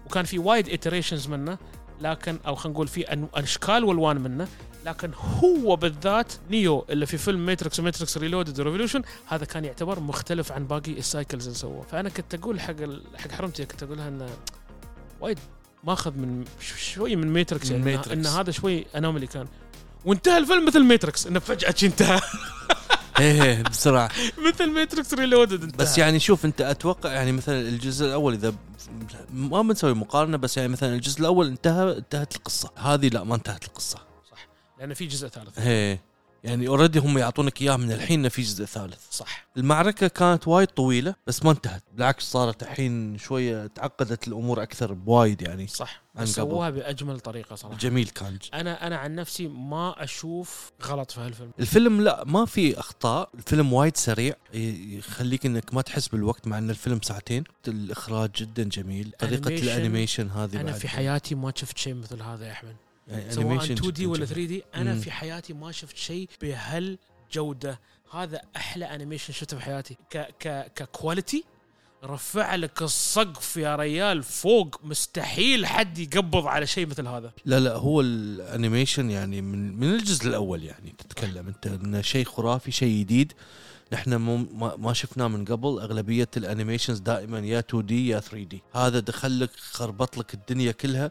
وكان 0.07 0.25
في 0.25 0.39
وايد 0.39 0.69
iterations 0.69 1.29
منه. 1.29 1.59
لكن 2.01 2.39
أو 2.47 2.55
خلينا 2.55 2.75
نقول 2.75 2.89
في 2.89 3.27
أشكال 3.35 3.85
والوان 3.85 4.21
منه 4.21 4.49
لكن 4.87 5.11
هو 5.15 5.77
بالذات 5.77 6.33
نيو 6.51 6.85
اللي 6.91 7.07
في 7.07 7.19
فيلم 7.19 7.47
Matrix 7.47 7.81
و 7.81 7.86
Matrix 7.86 8.19
Reloaded 8.19 8.61
Revolution 8.61 9.03
هذا 9.27 9.45
كان 9.45 9.65
يعتبر 9.65 10.01
مختلف 10.01 10.53
عن 10.53 10.67
باقي 10.67 10.93
ال 10.93 11.00
cycles 11.00 11.47
اللي 11.47 11.59
سووه. 11.59 11.83
فأنا 11.83 12.09
كنت 12.09 12.35
أقول 12.35 12.61
حق 12.61 12.75
حق 13.17 13.31
حرمتي 13.31 13.65
كنت 13.65 13.83
أقول 13.83 13.99
لها 13.99 14.09
إنه 14.09 14.29
وايد 15.21 15.39
ماخذ 15.85 16.11
من 16.11 16.45
شوي 16.77 17.17
من 17.17 17.33
Matrix 17.33 17.71
يعني. 17.71 18.13
ان 18.13 18.27
هذا 18.27 18.51
شوي 18.51 18.87
anomaly 18.97 19.27
كان. 19.27 19.47
وانتهى 20.05 20.39
الفيلم 20.39 20.67
مثل 20.67 20.85
Matrix 20.85 21.27
إنه 21.27 21.39
فجأة 21.39 21.75
انتهى. 21.83 22.21
إيه 23.21 23.43
إيه، 23.43 23.63
بسرعة. 23.63 24.11
مثل 24.49 24.71
Matrix 24.71 25.15
Reloaded 25.15 25.63
انتهى 25.63 25.79
بس 25.79 25.99
يعني 25.99 26.21
شوف 26.21 26.45
انت 26.45 26.61
أتوقع 26.61 27.13
يعني 27.13 27.33
مثلا 27.33 27.61
الجزء 27.61 28.07
الأول 28.07 28.33
إذا 28.33 28.55
ما 29.33 29.63
بنسوي 29.63 29.95
مقارنة 29.95 30.37
بس 30.37 30.57
يعني 30.57 30.69
مثلا 30.69 30.95
الجزء 30.95 31.21
الأول 31.21 31.47
انتهى 31.47 31.97
انتهت 31.99 32.37
القصة. 32.37 32.71
هذه 32.77 33.09
لا 33.09 33.25
ما 33.25 33.35
انتهت 33.35 33.65
القصة. 33.65 33.99
لأن 34.79 34.95
في 34.95 35.07
جزء 35.07 35.29
ثالث. 35.29 35.59
إيه. 35.59 36.10
يعني 36.45 36.69
already 36.69 36.99
هم 36.99 37.19
يعطونك 37.19 37.63
اياه 37.63 37.77
من 37.77 37.93
الحين 37.93 38.29
في 38.29 38.43
جزء 38.43 38.65
ثالث. 38.65 39.01
صح. 39.11 39.47
المعركة 39.57 40.09
كانت 40.09 40.49
وايد 40.49 40.69
طويلة 40.69 41.15
بس 41.27 41.45
ما 41.45 41.51
انتهت. 41.51 41.83
بالعكس 41.93 42.25
صارت 42.25 42.63
الحين 42.63 43.19
شوية 43.19 43.67
تعقدت 43.67 44.29
الأمور 44.29 44.63
أكثر 44.63 44.93
بوايد 44.93 45.43
يعني 45.43 45.67
صح. 45.67 46.03
عن 46.17 46.23
بس 46.23 46.41
قبل. 46.41 46.51
سووها 46.51 46.71
بأجمل 46.71 47.21
طريقة 47.21 47.57
صراحة. 47.57 47.79
جميل 47.79 48.09
كان 48.09 48.39
أنا 48.55 48.87
أنا 48.87 48.97
عن 48.97 49.15
نفسي 49.15 49.49
ما 49.49 50.05
أشوف 50.05 50.73
غلط 50.83 51.11
في 51.11 51.21
هالفيلم. 51.21 51.51
الفيلم 51.61 52.01
لا 52.01 52.25
ما 52.27 52.45
في 52.45 52.81
أخطاء. 52.81 53.31
الفيلم 53.35 53.73
وايد 53.73 53.97
سريع 53.97 54.35
يخليك 54.55 55.47
إنك 55.47 55.75
ما 55.75 55.83
تحس 55.83 56.09
بالوقت 56.09 56.47
مع 56.47 56.59
إن 56.59 56.71
الفيلم 56.71 57.01
ساعتين. 57.03 57.45
الإخراج 57.69 58.31
جدا 58.37 58.63
جميل. 58.63 59.13
طريقة 59.19 59.49
ال 59.49 59.57
animation 59.57 60.31
هذه 60.31 60.61
أنا. 60.61 60.73
في 60.73 60.89
حياتي 60.89 61.35
ما 61.35 61.53
شفت 61.57 61.79
شيء 61.79 61.95
مثل 61.95 62.23
هذا 62.23 62.47
يا 62.47 62.53
أحمد. 62.53 62.77
سواء 63.31 63.47
animation 63.47 63.73
2D 63.75 64.07
ولا 64.07 64.25
جميل. 64.25 64.29
3D 64.29 64.63
أنا 64.75 64.95
مم. 64.95 65.01
في 65.01 65.11
حياتي 65.11 65.53
ما 65.53 65.73
شفت 65.73 65.97
شيء 65.97 66.29
بهالجودة. 66.43 67.81
هذا 68.13 68.41
أحلى 68.57 68.85
animation 68.85 69.33
شفته 69.33 69.57
في 69.57 69.63
حياتي. 69.63 69.97
ك 70.11 70.19
ك 70.19 70.73
ك 70.75 70.83
quality 70.84 71.45
رفع 72.05 72.55
لك 72.55 72.83
السقف 72.83 73.57
يا 73.57 73.77
ريال 73.77 74.23
فوق. 74.23 74.81
مستحيل 74.85 75.67
حد 75.67 75.99
يقبض 75.99 76.47
على 76.47 76.67
شيء 76.67 76.87
مثل 76.87 77.07
هذا. 77.07 77.33
لا 77.45 77.61
لا 77.61 77.75
هو 77.77 78.01
ال 78.01 78.12
animation 78.12 79.11
يعني 79.11 79.41
من 79.43 79.77
من 79.81 79.95
الجزء 79.95 80.27
الأول 80.29 80.65
يعني 80.65 80.95
تتكلم. 80.99 81.47
أنت 81.47 81.67
انه 81.67 82.01
شيء 82.01 82.25
خرافي 82.25 82.71
شيء 82.71 83.01
جديد. 83.01 83.33
نحن 83.93 84.15
مو- 84.15 84.37
ما, 84.37 84.77
ما 84.77 84.93
شفناه 84.93 85.29
من 85.29 85.45
قبل. 85.45 85.69
أغلبية 85.81 86.29
ال 86.37 86.42
animations 86.42 86.99
دائما 86.99 87.39
يا 87.39 87.59
2D 87.59 88.09
يا 88.09 88.21
3D 88.21 88.63
هذا 88.75 89.01
دخل 89.01 89.41
لك 89.41 89.51
خربط 89.57 90.19
لك 90.19 90.35
الدنيا 90.35 90.73
كلها. 90.73 91.11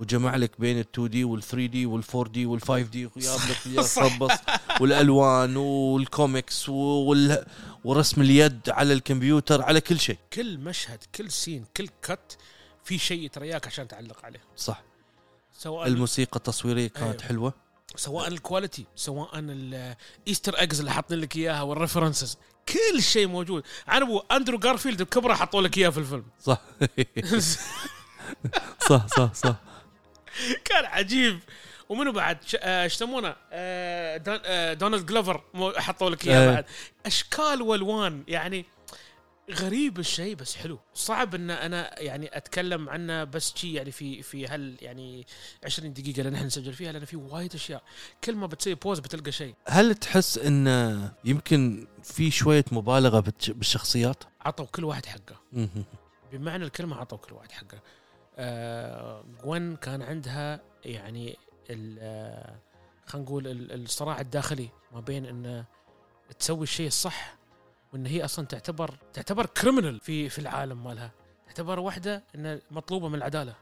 وجمع 0.00 0.36
لك 0.36 0.60
بين 0.60 0.76
ال 0.78 0.84
2D 0.94 1.24
وال 1.24 1.42
3D 1.42 1.86
وال 1.86 2.02
4D 2.14 2.46
وال 2.46 2.60
5D 2.62 3.06
وجاب 3.06 3.38
لك 3.50 3.66
إياه 3.66 3.82
خبص 3.82 4.32
والألوان 4.80 5.56
والكوميكس 5.56 6.68
وال 6.68 7.46
ورسم 7.84 8.20
اليد 8.20 8.70
على 8.70 8.92
الكمبيوتر 8.92 9.62
على 9.62 9.80
كل 9.80 10.00
شيء. 10.00 10.18
كل 10.32 10.58
مشهد 10.58 10.98
كل 11.14 11.30
scene 11.30 11.64
كل 11.76 11.88
cut 12.02 12.38
في 12.84 12.98
شيء 12.98 13.24
يترياك 13.24 13.66
عشان 13.66 13.88
تعلق 13.88 14.24
عليه. 14.24 14.40
صح. 14.56 14.82
سواء 15.58 15.86
الموسيقى 15.86 16.36
التصويرية 16.36 16.88
كانت 16.88 17.20
أيوه. 17.20 17.28
حلوة. 17.28 17.54
سواء 17.96 18.28
ال 18.28 18.35
quality 18.35 18.84
سواء 18.96 19.30
ال 19.34 19.51
Easter 19.51 20.54
eggs 20.60 20.78
اللي 20.78 20.92
حاطين 20.92 21.18
لك 21.18 21.36
إياها 21.36 21.62
وال 21.62 21.74
references 21.74 22.36
كل 22.68 23.02
شيء 23.02 23.26
موجود. 23.26 23.62
أبو 23.88 24.18
أندرو 24.18 24.58
جارفيلد 24.58 25.02
بكبرة 25.02 25.34
حطوا 25.34 25.62
لك 25.62 25.78
إياه 25.78 25.88
في 25.90 25.98
الفيلم. 25.98 26.24
صح. 26.44 26.60
صح 28.88 29.06
صح 29.06 29.34
صح. 29.34 29.56
كان 30.64 30.84
عجيب. 30.84 31.38
ومنو 31.88 32.12
بعد؟ 32.12 32.38
آه، 32.56 32.82
إيش 32.84 32.94
يسمونه؟ 32.94 33.36
آه، 33.52 34.22
آه، 34.28 34.72
دونالد 34.74 35.06
جلوفر 35.06 35.42
حطوا 35.76 36.10
لك 36.10 36.26
إياه 36.26 36.40
إيه. 36.48 36.54
بعد. 36.54 36.64
أشكال 37.06 37.62
والوان 37.62 38.24
يعني 38.28 38.64
غريب 39.50 39.98
الشيء 39.98 40.34
بس 40.34 40.56
حلو. 40.56 40.78
صعب 40.94 41.34
إن 41.34 41.50
أنا 41.50 42.00
يعني 42.02 42.36
أتكلم 42.36 42.88
عنه 42.88 43.24
بس 43.24 43.52
شي 43.56 43.74
يعني 43.74 43.90
في 43.90 44.22
في 44.22 44.46
هال 44.46 44.76
يعني 44.80 45.26
20 45.64 45.92
دقيقة 45.92 46.18
اللي 46.20 46.30
نحن 46.30 46.46
نسجل 46.46 46.72
فيها 46.72 46.92
لأن 46.92 47.04
في 47.04 47.16
وايد 47.16 47.54
أشياء. 47.54 47.82
كل 48.24 48.34
ما 48.36 48.46
بتسوي 48.46 48.74
بوز 48.74 48.98
بتلقى 48.98 49.32
شيء. 49.32 49.54
هل 49.68 49.94
تحس 49.94 50.38
إن 50.38 51.10
يمكن 51.24 51.86
في 52.04 52.30
شوية 52.30 52.64
مبالغة 52.72 53.20
بالش- 53.20 53.50
بالشخصيات؟ 53.50 54.24
عطوا 54.40 54.66
كل 54.66 54.84
واحد 54.84 55.06
حقه. 55.06 55.40
بمعنى 56.32 56.64
الكلمة 56.64 56.96
عطوا 56.96 57.18
كل 57.18 57.34
واحد 57.34 57.52
حقه. 57.52 57.80
جوين 59.44 59.76
كان 59.76 60.02
عندها 60.02 60.60
يعني 60.84 61.36
آه، 61.70 62.58
خلينا 63.06 63.26
نقول 63.28 63.46
ال- 63.46 63.82
الصراع 63.84 64.20
الداخلي 64.20 64.68
ما 64.92 65.00
بين 65.00 65.26
إن 65.26 65.64
تسوي 66.38 66.62
الشيء 66.62 66.86
الصح 66.86 67.36
وإن 67.92 68.06
هي 68.06 68.24
أصلا 68.24 68.46
تعتبر 68.46 68.94
تعتبر 69.12 69.46
كريمنال 69.46 70.00
في 70.00 70.28
في 70.28 70.38
العالم 70.38 70.84
مالها. 70.84 71.10
تعتبر 71.46 71.80
واحدة 71.80 72.24
إن 72.34 72.60
مطلوبة 72.70 73.08
من 73.08 73.14
العدالة. 73.14 73.54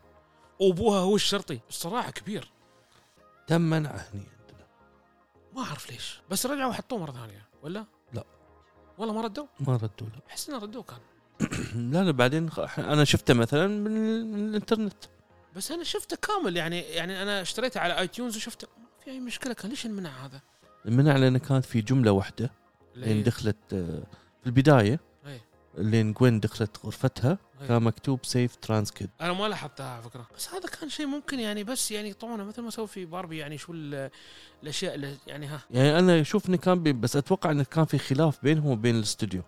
وابوها 0.61 0.99
هو 1.01 1.15
الشرطي. 1.17 1.61
الصراع 1.69 2.11
كبير. 2.11 2.51
تم 3.47 3.61
منعه 3.61 3.97
هني 4.15 4.27
عندنا. 4.41 4.67
ما 5.55 5.63
أعرف 5.63 5.91
ليش. 5.91 6.21
بس 6.31 6.47
رجعوا 6.47 6.73
حطوه 6.73 6.99
مرة 6.99 7.13
ثانية 7.13 7.49
ولا؟ 7.63 7.85
لا. 8.13 8.25
والله 8.99 9.15
ما 9.15 9.21
ردوا؟ 9.21 9.47
ما 9.61 9.77
ردوا 9.77 10.07
له 10.09 10.21
أحس 10.29 10.49
إنه 10.49 10.59
ردوه 10.59 10.83
كان. 10.83 10.99
لا 11.93 12.05
لا 12.05 12.11
بعدين 12.11 12.51
أنا 12.79 13.05
شفته 13.05 13.35
مثلا 13.35 13.67
من, 13.67 13.97
ال- 13.97 14.27
من 14.27 14.49
الإنترنت. 14.49 14.95
بس 15.57 15.71
أنا 15.73 15.85
شفته 15.85 16.17
كامل 16.17 16.57
يعني 16.57 16.81
يعني 16.81 17.23
أنا 17.23 17.43
اشتريته 17.43 17.81
على 17.81 17.99
اي 17.99 18.09
تيونز 18.09 18.37
وشفته. 18.37 18.69
ما 18.79 18.85
في 19.05 19.11
أي 19.11 19.21
مشكلة 19.21 19.53
كان 19.53 19.71
ليش 19.71 19.87
المنع 19.87 20.27
هذا؟ 20.27 20.41
منع 20.85 21.17
لأن 21.17 21.39
كانت 21.39 21.65
في 21.65 21.81
جملة 21.81 22.11
واحدة 22.13 22.51
لين 22.97 23.23
دخلت 23.23 23.57
آه، 23.73 24.03
في 24.41 24.47
البداية 24.47 25.01
أي. 25.27 25.41
لين 25.79 26.13
جوين 26.13 26.41
دخلت 26.41 26.77
غرفتها 26.85 27.39
أي. 27.63 27.69
كان 27.69 27.83
مكتوب 27.83 28.25
save 28.25 28.57
trans 28.57 28.91
kid 28.91 29.11
أنا 29.21 29.33
ما 29.33 29.49
لاحظتها 29.49 29.87
على 29.91 30.03
فكرة. 30.03 30.27
بس 30.37 30.49
هذا 30.49 30.69
كان 30.81 30.89
شيء 30.89 31.07
ممكن 31.07 31.41
يعني 31.41 31.65
بس 31.65 31.91
يعني 31.91 32.13
طبعا 32.13 32.37
مثل 32.45 32.63
ما 32.63 32.71
سووا 32.71 32.87
في 32.87 33.05
باربي 33.05 33.37
يعني 33.39 33.59
شو 33.59 33.73
ال- 33.73 34.11
الأشياء 34.63 35.17
يعني 35.27 35.47
ها. 35.47 35.61
يعني 35.71 35.99
أنا 35.99 36.21
أشوف 36.21 36.49
إنه 36.49 36.57
كان 36.57 36.83
بي 36.83 36.93
بس 36.93 37.17
أتوقع 37.17 37.51
إنه 37.51 37.65
كان 37.65 37.85
في 37.85 37.99
خلاف 37.99 38.43
بينهم 38.43 38.67
وبين 38.67 38.95
الاستوديو 38.97 39.43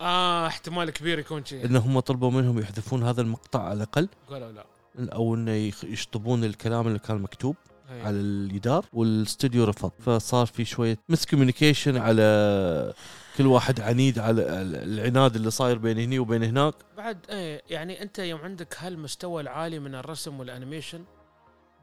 آه 0.00 0.46
احتمال 0.46 0.90
كبير 0.90 1.18
يكون 1.18 1.44
شيء 1.44 1.64
ان 1.64 1.76
هم 1.76 2.00
طلبوا 2.00 2.30
منهم 2.30 2.58
يحذفون 2.58 3.02
هذا 3.02 3.20
المقطع 3.20 3.62
على 3.62 3.76
الأقل. 3.76 4.08
قالوا 4.30 4.52
لا. 4.52 4.64
أو 4.98 5.34
إنه 5.34 5.72
يشطبون 5.84 6.44
الكلام 6.44 6.86
اللي 6.86 6.98
كان 6.98 7.22
مكتوب 7.22 7.56
أي. 7.90 8.02
على 8.02 8.16
الجدار 8.16 8.86
والاستوديو 8.92 9.64
رفض. 9.64 9.92
فصار 10.00 10.46
في 10.46 10.64
شوية 10.64 10.98
miscommunication 11.08 11.96
على 11.96 12.94
كل 13.38 13.46
واحد 13.46 13.80
عنيد 13.80 14.18
على 14.18 14.42
العناد 14.62 15.36
اللي 15.36 15.50
صاير 15.50 15.78
بين 15.78 15.98
هني 15.98 16.18
وبين 16.18 16.42
هناك. 16.42 16.74
بعد 16.96 17.18
إيه 17.30 17.62
يعني 17.70 18.02
أنت 18.02 18.18
يوم 18.18 18.40
عندك 18.40 18.76
هالمستوى 18.78 19.42
العالي 19.42 19.78
من 19.78 19.94
الرسم 19.94 20.40
وال 20.40 20.52
animation 20.52 21.04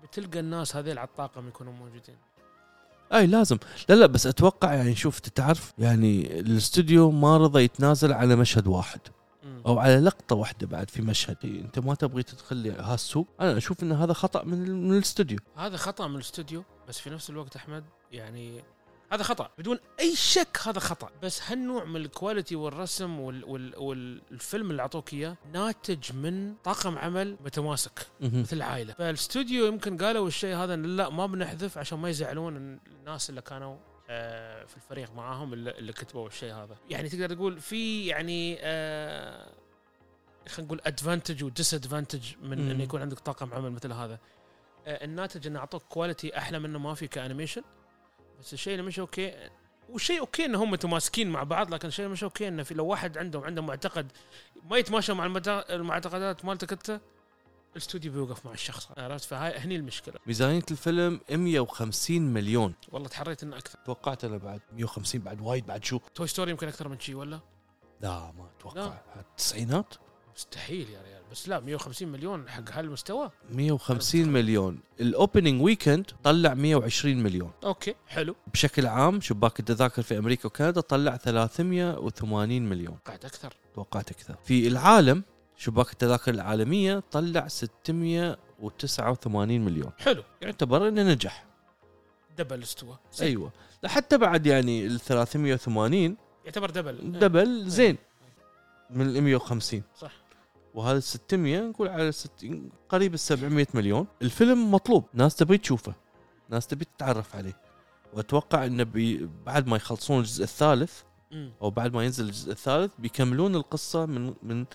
بتلقى 0.03 0.39
الناس 0.39 0.75
هذيل 0.75 0.97
على 0.99 1.07
الطاقم 1.07 1.47
يكونوا 1.47 1.73
موجودين. 1.73 2.15
أي 3.13 3.27
لازم. 3.27 3.57
لا 3.89 3.95
لا 3.95 4.05
بس 4.05 4.27
أتوقع 4.27 4.73
يعني 4.73 4.95
شوف 4.95 5.19
تعرف 5.19 5.73
يعني 5.77 6.39
الاستوديو 6.39 7.11
ما 7.11 7.37
رضى 7.37 7.63
يتنازل 7.63 8.13
على 8.13 8.35
مشهد 8.35 8.67
واحد. 8.67 8.99
أو 9.65 9.79
على 9.79 9.99
لقطة 9.99 10.35
واحدة 10.35 10.67
بعد 10.67 10.89
في 10.89 11.01
مشهد. 11.01 11.37
أنت 11.43 11.79
ما 11.79 11.95
تبغي 11.95 12.23
تدخل 12.23 12.71
هالسوق 12.79 13.27
أنا 13.41 13.57
أشوف 13.57 13.83
إن 13.83 13.91
هذا 13.91 14.13
خطأ 14.13 14.43
من 14.43 14.87
من 14.87 14.93
الاستوديو. 14.93 15.39
هذا 15.55 15.77
خطأ 15.77 16.07
من 16.07 16.15
الاستوديو 16.15 16.63
بس 16.87 16.99
في 16.99 17.09
نفس 17.09 17.29
الوقت 17.29 17.55
أحمد 17.55 17.83
يعني 18.11 18.63
هذا 19.11 19.23
خطأ. 19.23 19.49
بدون 19.57 19.79
أي 19.99 20.15
شك 20.15 20.57
هذا 20.65 20.79
خطأ. 20.79 21.09
بس 21.23 21.41
هالنوع 21.51 21.83
من 21.83 21.95
ال 21.95 22.03
quality 22.03 22.55
والرسم 22.55 23.19
وال 23.19 23.45
وال 23.45 23.77
والفيلم 23.77 24.71
اللي 24.71 24.81
أعطوك 24.81 25.13
إياه 25.13 25.37
ناتج 25.53 26.13
من 26.13 26.55
طاقم 26.55 26.97
عمل 26.97 27.37
متماسك. 27.45 28.07
مثل 28.21 28.55
العائلة. 28.55 28.93
فالاستوديو 28.93 29.65
يمكن 29.65 29.97
قالوا 29.97 30.27
الشيء 30.27 30.55
هذا 30.55 30.75
لا 30.75 31.09
ما 31.09 31.25
بنحذف 31.25 31.77
عشان 31.77 31.99
ما 31.99 32.09
يزعلون 32.09 32.79
الناس 32.87 33.29
اللي 33.29 33.41
كانوا 33.41 33.77
آه، 34.09 34.65
في 34.65 34.75
الفريق 34.77 35.13
معاهم 35.13 35.53
اللي, 35.53 35.93
كتبوا 35.93 36.27
الشيء 36.27 36.53
هذا. 36.53 36.77
يعني 36.89 37.09
تقدر 37.09 37.35
تقول 37.35 37.59
في 37.59 38.07
يعني 38.07 38.57
آه، 38.61 39.53
خلينا 40.47 40.65
نقول 40.65 40.81
advantage 40.85 41.43
و 41.43 41.73
disadvantage 41.73 42.35
من. 42.41 42.71
انه 42.71 42.83
يكون 42.83 43.01
عندك 43.01 43.19
طاقم 43.19 43.53
عمل 43.53 43.71
مثل 43.71 43.91
هذا. 43.91 44.19
آه، 44.87 45.05
الناتج 45.05 45.47
انه 45.47 45.59
أعطوك 45.59 45.83
quality 45.83 46.37
أحلى 46.37 46.59
منه 46.59 46.79
ما 46.79 46.93
في 46.93 47.07
ك 47.07 47.12
animation. 47.12 47.61
بس 48.39 48.53
الشيء 48.53 48.73
اللي 48.73 48.85
مش 48.85 48.99
okay 48.99 49.49
وشيء 49.89 50.19
okay 50.19 50.45
إن 50.45 50.55
هم 50.55 50.71
متماسكين 50.71 51.29
مع 51.29 51.43
بعض 51.43 51.73
لكن 51.73 51.87
الشيء 51.87 52.05
اللي 52.05 52.13
مش 52.13 52.23
okay 52.23 52.47
انه 52.47 52.63
في 52.63 52.73
لو 52.73 52.85
واحد 52.85 53.17
عندهم 53.17 53.43
عنده 53.43 53.61
معتقد 53.61 54.11
ما 54.71 54.77
يتماشى 54.77 55.13
مع 55.13 55.25
المعتقدات 55.69 56.45
مالتك 56.45 56.71
أنت 56.71 57.01
الاستوديو 57.71 58.11
بيوقف 58.11 58.45
مع 58.45 58.51
الشخص 58.51 58.87
عرفت؟ 58.97 59.25
فهاي 59.25 59.57
هني 59.57 59.75
المشكلة. 59.75 60.15
ميزانية 60.27 60.61
الفيلم 60.71 61.19
150 61.29 62.21
مليون. 62.21 62.73
والله 62.91 63.07
تحريت 63.07 63.43
إنه 63.43 63.57
أكثر. 63.57 63.79
توقعت 63.85 64.25
أنا 64.25 64.37
بعد 64.37 64.61
150 64.73 65.21
بعد 65.21 65.41
وايد 65.41 65.65
بعد 65.65 65.83
شو؟ 65.83 65.99
Toy 66.15 66.27
Story 66.27 66.51
يمكن 66.51 66.67
أكثر 66.67 66.87
من 66.87 66.99
شيء 66.99 67.15
ولا؟ 67.15 67.39
لا 68.01 68.09
ما 68.09 68.49
أتوقع. 68.59 68.97
التسعينات 69.15 69.93
مستحيل 70.39 70.89
يا 70.89 71.01
ريال. 71.01 71.21
بس 71.31 71.49
لا 71.49 71.59
150 71.59 72.07
مليون 72.07 72.49
حق 72.49 72.71
هالمستوى؟ 72.71 73.31
150 73.51 74.29
مليون. 74.29 74.79
ال 75.01 75.09
opening 75.09 75.61
weekend 75.61 76.11
طلع 76.23 76.53
120 76.53 77.23
مليون. 77.23 77.51
okay 77.63 77.95
حلو. 78.07 78.35
بشكل 78.53 78.87
عام 78.87 79.21
شباك 79.21 79.59
التذاكر 79.59 80.01
في 80.01 80.17
أمريكا 80.17 80.47
وكندا 80.47 80.81
طلع 80.81 81.17
380 81.17 82.69
مليون. 82.69 82.97
قاعد 83.05 83.25
أكثر. 83.25 83.53
توقعت 83.75 84.11
أكثر. 84.11 84.35
في 84.45 84.67
العالم 84.67 85.23
شباك 85.57 85.91
التذاكر 85.91 86.31
العالمية 86.31 87.03
طلع 87.11 87.47
689 87.47 89.65
مليون. 89.65 89.91
حلو. 89.99 90.23
يعتبر 90.41 90.87
إنه 90.87 91.03
نجح. 91.03 91.45
double 92.37 92.63
استوى. 92.63 92.97
زين. 93.13 93.27
أيوه. 93.27 93.51
لحتى 93.83 94.17
بعد 94.17 94.45
يعني 94.45 94.85
ال 94.85 94.99
380 94.99 96.17
يعتبر 96.45 96.69
double. 96.69 97.19
double 97.19 97.69
زين. 97.69 97.97
من 98.89 99.09
ال 99.09 99.21
150 99.21 99.83
صح. 99.97 100.11
وهذا 100.73 100.97
ال 100.97 101.03
600 101.03 101.59
نقول 101.59 101.87
على 101.87 102.11
60 102.11 102.69
قريب 102.89 103.13
ال 103.13 103.19
700 103.19 103.67
مليون. 103.73 104.07
الفيلم 104.21 104.71
مطلوب 104.71 105.05
ناس 105.13 105.35
تبي 105.35 105.57
تشوفه 105.57 105.93
ناس 106.49 106.67
تبي 106.67 106.85
تتعرف 106.85 107.35
عليه. 107.35 107.57
وأتوقع 108.13 108.65
إنه 108.65 108.83
بي 108.83 109.29
بعد 109.45 109.67
ما 109.67 109.75
يخلصون 109.75 110.19
الجزء 110.19 110.43
الثالث. 110.43 111.01
أو 111.61 111.69
بعد 111.69 111.93
ما 111.93 112.03
ينزل 112.03 112.25
الجزء 112.25 112.51
الثالث 112.51 112.91
بيكملون 112.99 113.55
القصة 113.55 114.05
من 114.05 114.33
من 114.43 114.65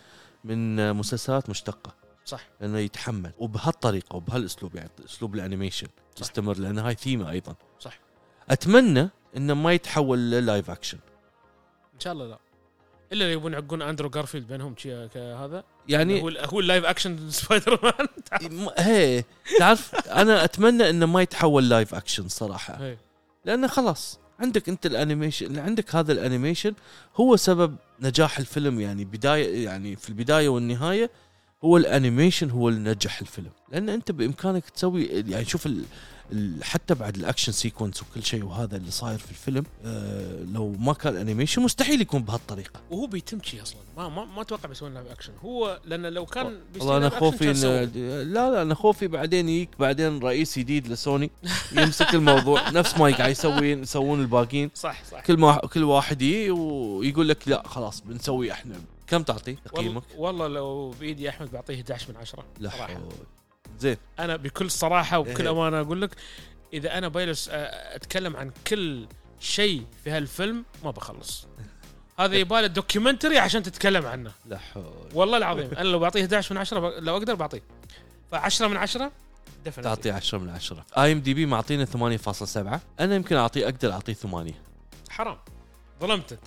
من 0.45 0.93
مسلسلات 0.93 1.51
مشتقة. 1.51 1.95
صح. 2.25 2.49
لأنه 2.61 2.79
يتحمل. 2.79 3.33
وبهالطريقة 3.39 4.17
وبهالأسلوب 4.17 4.75
يعني 4.75 4.91
أسلوب 5.05 5.35
ال 5.35 5.40
animation 5.40 5.87
صح. 6.15 6.21
يستمر 6.21 6.59
لأن 6.59 6.79
هاي 6.79 6.95
ثيمة 6.95 7.31
أيضا. 7.31 7.55
صح. 7.81 8.01
أتمنى 8.51 9.11
إنه 9.37 9.55
ما 9.55 9.73
يتحول 9.73 10.19
لل 10.19 10.36
live 10.36 10.71
action. 10.71 10.99
إن 11.95 12.01
شاء 12.01 12.13
الله 12.13 12.27
لا. 12.27 12.39
إلا 13.13 13.25
لو 13.25 13.31
يبون 13.31 13.53
يعقون 13.53 13.83
أندرو 13.83 14.09
جارفيلد 14.09 14.47
بينهم 14.47 14.75
شي 14.79 14.95
هذا 15.15 15.65
يعني 15.89 16.23
هو 16.23 16.29
هو 16.29 16.61
ال 16.61 16.85
live 16.85 17.31
action 17.31 17.81
Spider-Man 17.83 18.69
هي 18.79 19.25
تعرف 19.59 19.95
أنا 19.95 20.45
أتمنى 20.45 20.91
إنه 20.91 21.07
ما 21.07 21.23
يتحول 21.23 21.69
live 21.69 21.95
action 21.95 22.29
صراحة. 22.29 22.75
هي. 22.75 22.97
لأنه 23.45 23.67
خلاص 23.67 24.19
عندك 24.41 24.69
أنت 24.69 24.87
ال 24.87 24.93
animation 24.93 25.47
اللي 25.47 25.61
عندك 25.61 25.95
هذا 25.95 26.13
ال 26.13 26.19
animation 26.19 26.75
هو 27.17 27.37
سبب 27.37 27.77
نجاح 28.01 28.39
الفيلم 28.39 28.81
يعني 28.81 29.05
بداية 29.05 29.65
يعني 29.65 29.97
في 29.97 30.09
البداية 30.09 30.49
والنهاية 30.49 31.11
هو 31.65 31.77
ال 31.77 31.84
animation 31.84 32.51
هو 32.51 32.69
اللي 32.69 32.91
نجح 32.91 33.21
الفيلم. 33.21 33.51
لأن 33.73 33.89
أنت 33.89 34.11
بإمكانك 34.11 34.71
تسوي 34.71 35.05
يعني 35.05 35.45
شوف 35.45 35.69
حتى 36.63 36.95
بعد 36.95 37.17
ال 37.17 37.22
action 37.22 37.53
sequence 37.53 38.03
وكل 38.03 38.23
شيء 38.23 38.45
وهذا 38.45 38.77
اللي 38.77 38.91
صاير 38.91 39.19
في 39.19 39.31
الفيلم 39.31 39.65
آه 39.85 40.43
لو 40.53 40.73
ما 40.79 40.93
كان 40.93 41.17
animation 41.17 41.63
مستحيل 41.63 42.01
يكون 42.01 42.23
بهالطريقة. 42.23 42.81
وهو 42.91 43.07
بيتم 43.07 43.39
شي 43.43 43.63
أصلا. 43.63 43.81
ما 43.97 44.09
ما, 44.09 44.25
ما 44.25 44.43
أتوقع 44.43 44.69
بيسوون 44.69 44.95
live 44.95 45.07
action 45.11 45.33
هو 45.45 45.81
لأن 45.85 46.07
لو 46.07 46.27
كان 46.27 46.59
والله 46.79 46.97
أنا 46.97 47.09
خوفي 47.09 47.51
إن. 47.51 47.57
لا 48.33 48.51
لا 48.51 48.63
أنا 48.63 48.75
خوفي 48.75 49.09
بعدين 49.09 49.49
يجيك 49.49 49.69
بعدين 49.79 50.19
رئيس 50.19 50.59
جديد 50.59 50.89
لسوني 50.89 51.31
يمسك 51.73 52.15
الموضوع. 52.15 52.71
نفس 52.71 52.99
ما 52.99 53.17
قاعد 53.17 53.31
يسوي 53.31 53.71
يسوون 53.71 54.21
الباقيين. 54.21 54.71
صح 54.75 55.05
صح. 55.05 55.21
كل 55.21 55.37
ما 55.37 55.57
كل 55.57 55.85
واحد 55.85 56.23
يجي 56.23 56.51
ويقول 56.51 57.29
لك 57.29 57.49
لا 57.49 57.63
خلاص 57.69 58.01
بنسوي 58.01 58.53
إحنا. 58.53 58.75
كم 59.07 59.23
تعطي 59.23 59.53
تقييمك؟ 59.55 60.03
والله, 60.17 60.19
والله 60.19 60.49
لو 60.49 60.91
بإيدي 60.91 61.29
أحمد 61.29 61.53
بعطيه 61.53 61.75
11 61.75 62.13
من 62.13 62.17
10 62.17 62.45
لا 62.61 62.71
حول. 62.71 63.13
زين. 63.79 63.97
أنا 64.19 64.37
بكل 64.37 64.71
صراحة 64.71 65.19
وبكل 65.19 65.43
إيه. 65.47 65.51
أمانة 65.53 65.81
أقول 65.81 66.03
لك 66.03 66.11
إذا 66.73 66.99
أنا 66.99 67.09
بجلس 67.09 67.49
آه، 67.49 67.55
أتكلم 67.97 68.37
عن 68.37 68.51
كل 68.67 69.07
شيء 69.41 69.85
في 70.05 70.11
هالفيلم 70.11 70.65
ما 70.85 70.91
بخلص. 70.91 71.47
هذا 72.21 72.37
يباله 72.37 72.67
documentary 72.67 73.39
عشان 73.39 73.63
تتكلم 73.63 74.07
عنه. 74.07 74.33
لا 74.47 74.59
حول. 74.59 74.85
والله 75.15 75.37
العظيم 75.37 75.71
أنا 75.79 75.89
لو 75.89 75.99
بعطيه 75.99 76.23
11 76.23 76.55
من 76.55 76.61
10 76.61 76.81
ب- 76.81 77.05
لو 77.05 77.17
أقدر 77.17 77.35
بعطيه. 77.35 77.63
ف10 78.35 78.63
من 78.63 78.77
10 78.77 79.11
definitely. 79.67 79.81
تعطي 79.83 80.11
10 80.11 80.39
من 80.39 80.49
10 80.51 80.85
IMDb 80.99 81.47
معطينا 81.47 81.85
8.7 81.85 82.57
أنا 83.01 83.15
يمكن 83.15 83.37
اعطيه 83.37 83.65
أقدر 83.65 83.93
اعطيه 83.93 84.13
8 84.13 84.55
حرام. 85.11 85.39
ظلمتك 86.01 86.39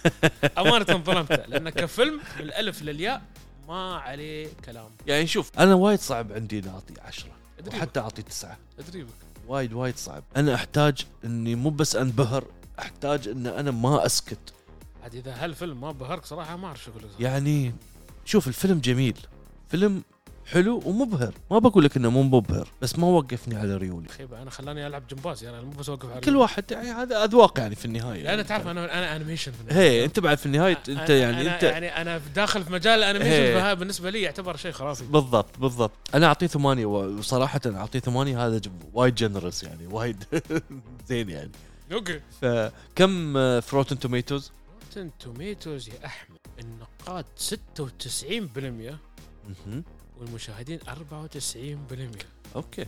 أمانة 0.58 0.84
ظلمته. 0.84 1.36
لأن 1.46 1.68
كفيلم 1.70 2.14
من 2.36 2.40
الالف 2.42 2.82
للياء. 2.82 3.22
ما 3.68 3.96
عليه 3.96 4.48
كلام. 4.64 4.90
يعني 5.06 5.26
شوف 5.26 5.58
أنا 5.58 5.74
وايد 5.74 5.98
صعب 5.98 6.32
عندي 6.32 6.58
إني 6.58 6.70
اعطيه 6.70 6.94
10 7.02 7.30
أدري. 7.58 7.76
وحتى 7.76 8.00
اعطيه 8.00 8.22
9 8.22 8.58
أدري 8.78 9.02
بك. 9.02 9.10
وايد 9.48 9.72
وايد 9.72 9.96
صعب. 9.96 10.24
أنا 10.36 10.54
أحتاج 10.54 11.06
إني 11.24 11.54
مو 11.54 11.70
بس 11.70 11.96
أنبهر 11.96 12.44
أحتاج 12.78 13.28
إن 13.28 13.46
أنا 13.46 13.70
ما 13.70 14.06
أسكت. 14.06 14.38
عاد 15.02 15.14
إذا 15.14 15.44
هالفيلم 15.44 15.80
ما 15.80 15.92
بهرك 15.92 16.24
صراحة 16.24 16.56
ما 16.56 16.66
أعرف 16.66 16.84
شو 16.84 16.90
أقول 16.90 17.02
يعني 17.20 17.72
شوف 18.24 18.48
الفيلم 18.48 18.78
جميل. 18.78 19.18
فيلم 19.68 20.02
حلو 20.46 20.82
ومبهر. 20.84 21.34
ما 21.50 21.58
بقول 21.58 21.84
لك 21.84 21.96
إنه 21.96 22.10
مو 22.10 22.22
مبهر 22.22 22.68
بس 22.82 22.98
ما 22.98 23.06
وقفني 23.06 23.56
على 23.56 23.76
ريولي. 23.76 24.08
خيبه 24.08 24.42
أنا 24.42 24.50
خلاني 24.50 24.86
ألعب 24.86 25.06
جمباز 25.06 25.44
يعني 25.44 25.56
أنا 25.58 25.64
مو 25.66 25.70
بس 25.70 25.88
أوقف 25.88 26.10
على 26.10 26.20
كل 26.20 26.36
واحد 26.36 26.64
يعني 26.70 26.90
هذا 26.90 27.24
اذواق 27.24 27.58
يعني 27.58 27.74
في 27.74 27.84
النهاية. 27.84 28.34
أنا 28.34 28.42
تعرف 28.42 28.66
أنا 28.66 28.84
أنا 28.98 29.16
animation. 29.16 29.52
هي 29.70 30.04
أنت 30.04 30.20
بعد 30.20 30.38
في 30.38 30.46
النهاية 30.46 30.78
أنت 30.88 31.10
يعني 31.10 31.40
أنا 31.40 31.54
أنت 31.54 31.62
يعني 31.62 31.88
أنا 32.02 32.20
داخل 32.34 32.64
في 32.64 32.72
مجال 32.72 33.02
ال 33.02 33.09
animation 33.09 33.74
بالنسبة 33.74 34.10
لي 34.10 34.22
يعتبر 34.22 34.56
شيء 34.56 34.72
خرافي. 34.72 35.04
بالضبط 35.04 35.58
بالضبط. 35.58 35.92
أنا 36.14 36.26
أعطيه 36.26 36.46
ثمانية 36.46 36.86
وصراحه 36.86 37.60
أعطيه 37.66 37.98
ثمانية 37.98 38.46
هذا 38.46 38.60
وايد 38.94 39.14
generous 39.14 39.62
يعني 39.62 39.86
وايد 39.86 40.24
زين 41.08 41.30
يعني. 41.30 41.50
okay. 41.92 42.20
فكم 42.42 43.32
ف 43.60 43.65
Rotten 43.65 43.98
Tomatoes 43.98 44.52
Rotten 44.86 45.10
Tomatoes 45.20 45.88
يا 45.88 46.06
أحمد 46.06 46.38
النقاد 46.60 47.24
96% 47.38 48.92
والمشاهدين 50.20 50.78
94% 50.80 50.86
okay. 52.56 52.86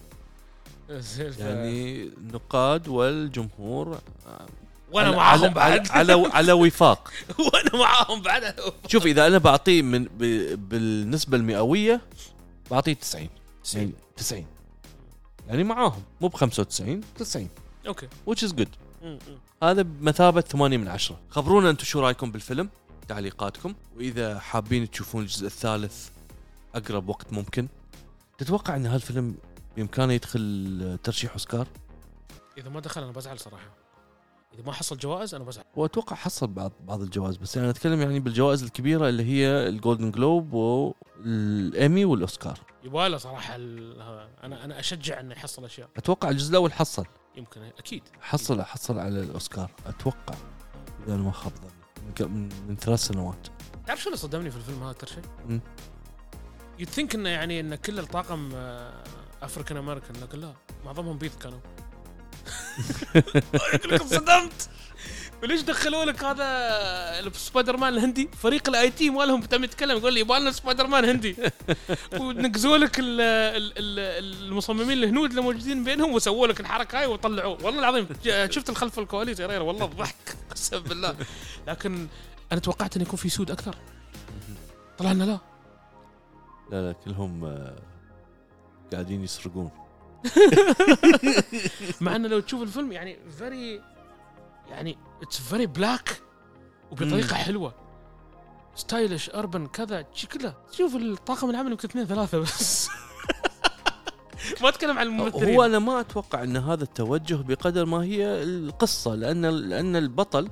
يعني 1.39 2.03
النقاد 2.03 2.89
والجمهور 2.89 3.99
آه، 4.27 4.47
وأنا 4.93 5.11
معاهم 5.11 5.41
على 5.41 5.49
بعد. 5.49 5.91
على, 5.91 6.13
على, 6.33 6.53
وفاق. 6.53 7.13
وأنا 7.53 7.77
معاهم 7.83 8.23
بعد. 8.23 8.61
شوف 8.87 9.07
إذا 9.07 9.27
أنا 9.27 9.39
بعطيه 9.39 9.83
من. 9.83 10.05
بالنسبة 10.69 11.37
المئوية 11.37 12.01
بعطيه 12.71 12.93
90 12.93 13.29
يعني 13.75 13.93
90 14.17 14.47
يعني 15.49 15.65
معاهم. 15.65 16.03
مو 16.21 16.29
ب 16.29 16.35
95 16.35 17.01
90 17.19 17.49
أوكي. 17.87 18.09
Which 18.31 18.39
is 18.49 18.51
good. 18.53 18.69
م- 19.03 19.07
م. 19.09 19.19
هذا 19.63 19.83
بمثابة 19.83 20.41
8 20.41 20.77
من 20.77 20.89
10 20.89 21.19
خبرونا 21.31 21.71
أنتم 21.71 21.85
شو 21.85 22.01
رأيكم 22.01 22.33
بالفيلم 22.33 22.69
تعليقاتكم. 23.09 23.75
وإذا 23.97 24.39
حابين 24.39 24.91
تشوفون 24.91 25.23
الجزء 25.23 25.47
الثالث 25.47 26.09
أقرب 26.75 27.09
وقت 27.09 27.33
ممكن. 27.33 27.69
تتوقع 28.39 28.77
إن 28.77 28.87
هالفيلم 28.87 29.37
بإمكانه 29.77 30.13
يدخل 30.13 30.99
ترشيح 31.03 31.33
أوسكار؟ 31.33 31.69
إذا 32.59 32.69
ما 32.69 32.81
دخل 32.81 33.03
أنا 33.03 33.13
بزعل 33.13 33.39
صراحة. 33.39 33.71
إذا 34.55 34.63
ما 34.63 34.73
حصل 34.73 34.99
جوائز 34.99 35.35
أنا 35.35 35.45
بزعل. 35.45 35.65
وأتوقع 35.77 36.17
حصل 36.17 36.47
بعض 36.47 36.73
بعض 36.81 37.03
الجوائز 37.03 37.37
بس 37.37 37.57
يعني 37.57 37.71
أتكلم 37.71 38.01
يعني 38.01 38.21
بالجوائز 38.21 38.63
الكبيرة 38.63 39.09
اللي 39.09 39.25
هي 39.25 39.69
الجولدن 39.69 40.11
جلوب 40.11 40.53
والايمي 40.53 42.05
والأوسكار. 42.05 42.59
يباله 42.85 43.17
صراحة 43.17 43.55
أنا 43.55 44.65
أنا 44.65 44.81
أشجع 44.81 45.21
إنه 45.21 45.33
يحصل 45.33 45.65
أشياء. 45.65 45.89
أتوقع 45.97 46.29
الجزء 46.29 46.51
الأول 46.51 46.73
حصل. 46.73 47.07
يمكن 47.37 47.63
أكيد. 47.63 48.03
حصل 48.21 48.63
حصل 48.63 48.99
على 48.99 49.21
الأوسكار 49.21 49.71
أتوقع. 49.87 50.35
إذا 51.07 51.15
أنا 51.15 51.23
ما 51.23 51.33
خاب 51.33 51.53
ظني. 51.57 52.29
من 52.69 52.77
ثلاث 52.77 52.99
سنوات. 52.99 53.47
تعرف 53.87 54.01
شو 54.01 54.09
اللي 54.09 54.19
صدمني 54.19 54.51
في 54.51 54.57
الفيلم 54.57 54.83
هذا 54.83 54.91
أكثر 54.91 55.07
شيء؟ 55.07 55.61
you 56.79 56.87
think 56.87 57.15
انه 57.15 57.29
يعني 57.29 57.61
إن 57.61 57.75
كل 57.75 57.99
الطاقم 57.99 58.53
African 59.43 59.77
American 59.77 60.17
لكن 60.23 60.41
لا 60.41 60.53
معظمهم 60.85 61.19
بيض 61.19 61.33
كانوا. 61.43 61.59
يقول 63.75 63.93
لك 63.93 64.01
انصدمت. 64.03 64.69
وليش 65.43 65.61
دخلوا 65.61 66.05
لك 66.05 66.25
هذا 66.25 66.45
السبايدر 67.27 67.77
مان 67.77 67.93
الهندي؟ 67.95 68.29
فريق 68.43 68.69
ال 68.69 68.91
IT 68.91 69.11
مالهم 69.11 69.41
تم 69.43 69.65
يتكلم 69.65 69.99
يقول 69.99 70.13
لي 70.15 70.21
يبغى 70.21 70.41
لنا 70.41 70.53
سبايدر 70.53 70.87
مان 70.87 71.05
هندي. 71.05 71.37
ونقزوا 72.21 72.77
لك 72.77 72.99
ال- 72.99 73.21
ال- 73.21 73.73
ال- 73.79 74.43
المصممين 74.49 74.91
الهنود 74.93 75.31
اللي 75.31 75.43
موجودين 75.43 75.85
بينهم 75.85 76.13
وسووا 76.15 76.47
لك 76.47 76.61
الحركة 76.61 76.99
هاي 77.01 77.07
وطلعوه. 77.07 77.59
والله 77.65 77.81
العظيم 77.81 78.09
ج- 78.25 78.51
شفت 78.51 78.71
الخلف 78.71 78.99
الكواليس 78.99 79.41
يا 79.41 79.47
ريال 79.47 79.63
والله 79.63 79.87
ضحك 79.87 80.37
قسم 80.51 80.79
بالله. 80.79 81.17
لكن 81.69 82.07
أنا 82.53 82.61
توقعت 82.61 82.97
انه 82.97 83.05
يكون 83.05 83.17
في 83.19 83.29
سود 83.29 83.51
أكثر. 83.51 83.77
طلع 84.99 85.13
لنا 85.13 85.25
لا. 85.25 85.39
لا 86.71 86.87
لا 86.87 86.93
كلهم 86.93 87.45
آه، 87.45 87.77
قاعدين 88.93 89.25
يسرقون. 89.25 89.71
مع 92.01 92.17
إنه 92.17 92.29
لو 92.29 92.41
تشوف 92.41 92.63
الفيلم 92.63 92.93
يعني 92.93 93.19
very 93.39 93.83
يعني 94.71 94.99
it's 95.23 95.41
very 95.41 95.67
black 95.67 96.21
وبطريقة. 96.91 97.35
حلوة. 97.37 97.75
stylish 98.75 99.31
urban 99.31 99.67
كذا 99.67 100.07
شي 100.15 100.27
كله. 100.27 100.55
شوف 100.73 100.97
الطاقم 100.97 101.51
العمل 101.51 101.71
يمكن 101.71 101.89
اثنين 101.89 102.07
ثلاثة 102.07 102.39
بس. 102.39 102.89
ما 104.63 104.69
أتكلم 104.69 104.99
عن 104.99 105.07
الممثلين. 105.07 105.55
هو 105.55 105.65
أنا 105.65 105.79
ما 105.79 106.01
أتوقع 106.01 106.43
إن 106.43 106.57
هذا 106.57 106.83
التوجه 106.85 107.35
بقدر 107.35 107.87
ما 107.87 108.03
هي 108.05 108.43
القصة 108.43 109.15
لأن 109.15 109.47
لأن 109.47 109.97
البطل 109.97 110.51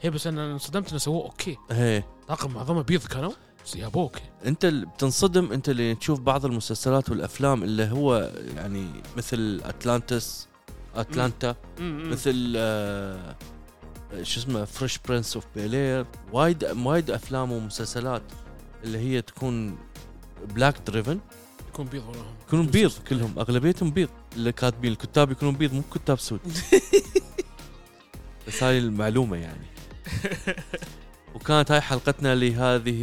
هي 0.00 0.10
بس 0.10 0.26
أنا 0.26 0.52
انصدمت 0.52 0.88
إنه 0.90 0.98
سووه 0.98 1.24
okay. 1.24 1.56
هي. 1.70 2.02
طاقم 2.28 2.52
معظمه 2.52 2.82
بيض 2.82 3.04
كانوا 3.04 3.32
أوكي 3.94 4.22
انت 4.46 4.64
اللي 4.64 4.86
بتنصدم 4.86 5.52
انت 5.52 5.68
اللي 5.68 5.94
تشوف 5.94 6.20
بعض 6.20 6.44
المسلسلات 6.44 7.10
والأفلام 7.10 7.62
اللي 7.62 7.90
هو 7.92 8.32
يعني 8.56 8.86
مثل 9.16 9.60
أتلانتس 9.64 10.48
أتلانتا 10.96 11.56
م- 11.78 11.82
م. 11.82 12.10
مثل 12.10 12.52
آه 12.56 13.36
شو 14.22 14.40
اسمه 14.40 14.64
Fresh 14.64 14.98
Prince 15.08 15.34
of 15.34 15.44
Bel-Air 15.56 16.06
وايد 16.32 16.64
وايد 16.64 17.10
أفلام 17.10 17.52
ومسلسلات 17.52 18.22
اللي 18.84 18.98
هي 18.98 19.22
تكون 19.22 19.76
black 20.54 20.74
driven 20.86 21.20
يكون 21.72 21.86
بيض 21.86 22.02
وراهم. 22.08 22.34
يكونون 22.46 22.66
بيض 22.66 22.92
كلهم 23.08 23.38
أغلبيتهم 23.38 23.90
بيض. 23.90 24.08
اللي 24.36 24.52
كاتبين 24.52 24.92
الكتاب 24.92 25.30
يكونون 25.30 25.54
بيض 25.56 25.74
مو 25.74 25.82
كتاب 25.94 26.18
سود. 26.18 26.40
بس 28.48 28.62
هاي 28.62 28.78
المعلومة 28.78 29.36
يعني. 29.36 29.66
وكانت 31.34 31.70
هاي 31.70 31.80
حلقتنا 31.80 32.34
لهذه 32.34 33.02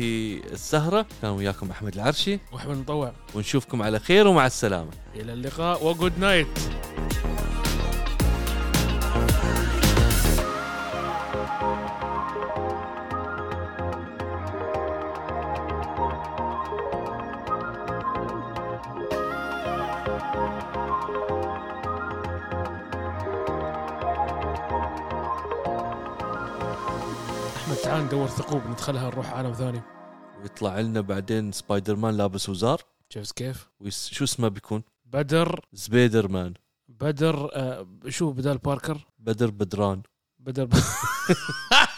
السهرة. 0.52 1.06
كان 1.22 1.32
وياكم 1.32 1.72
أحمد 1.72 1.94
العرشي. 1.94 2.40
وأحمد 2.52 2.78
مطوع 2.78 3.14
ونشوفكم 3.36 3.82
على 3.82 4.00
خير 4.00 4.28
ومع 4.28 4.46
السلامة. 4.46 4.92
إلى 5.16 5.34
اللقاء 5.34 5.86
وجود 5.86 6.20
نايت 6.20 6.60
ثقوب 28.32 28.62
ندخلها 28.68 29.10
نروح 29.10 29.34
عالم 29.34 29.54
ثاني. 29.54 29.82
ويطلع 30.42 30.80
لنا 30.80 31.02
بعدين 31.02 31.52
سبايدر 31.52 31.96
مان 31.96 32.18
لابس 32.18 32.50
وزار. 32.50 32.82
شفت 33.10 33.38
كيف؟ 33.38 33.70
شو 33.90 34.24
اسمه 34.24 34.48
بيكون؟ 34.48 34.84
بدر. 35.06 35.66
سبيدر 35.74 36.28
مان 36.28 36.54
بدر 36.90 37.50
آه 37.54 37.88
شو 38.08 38.32
بدال 38.32 38.58
Parker؟ 38.58 39.08
بدر 39.20 39.50
بدران. 39.50 40.02
بدر 40.40 40.70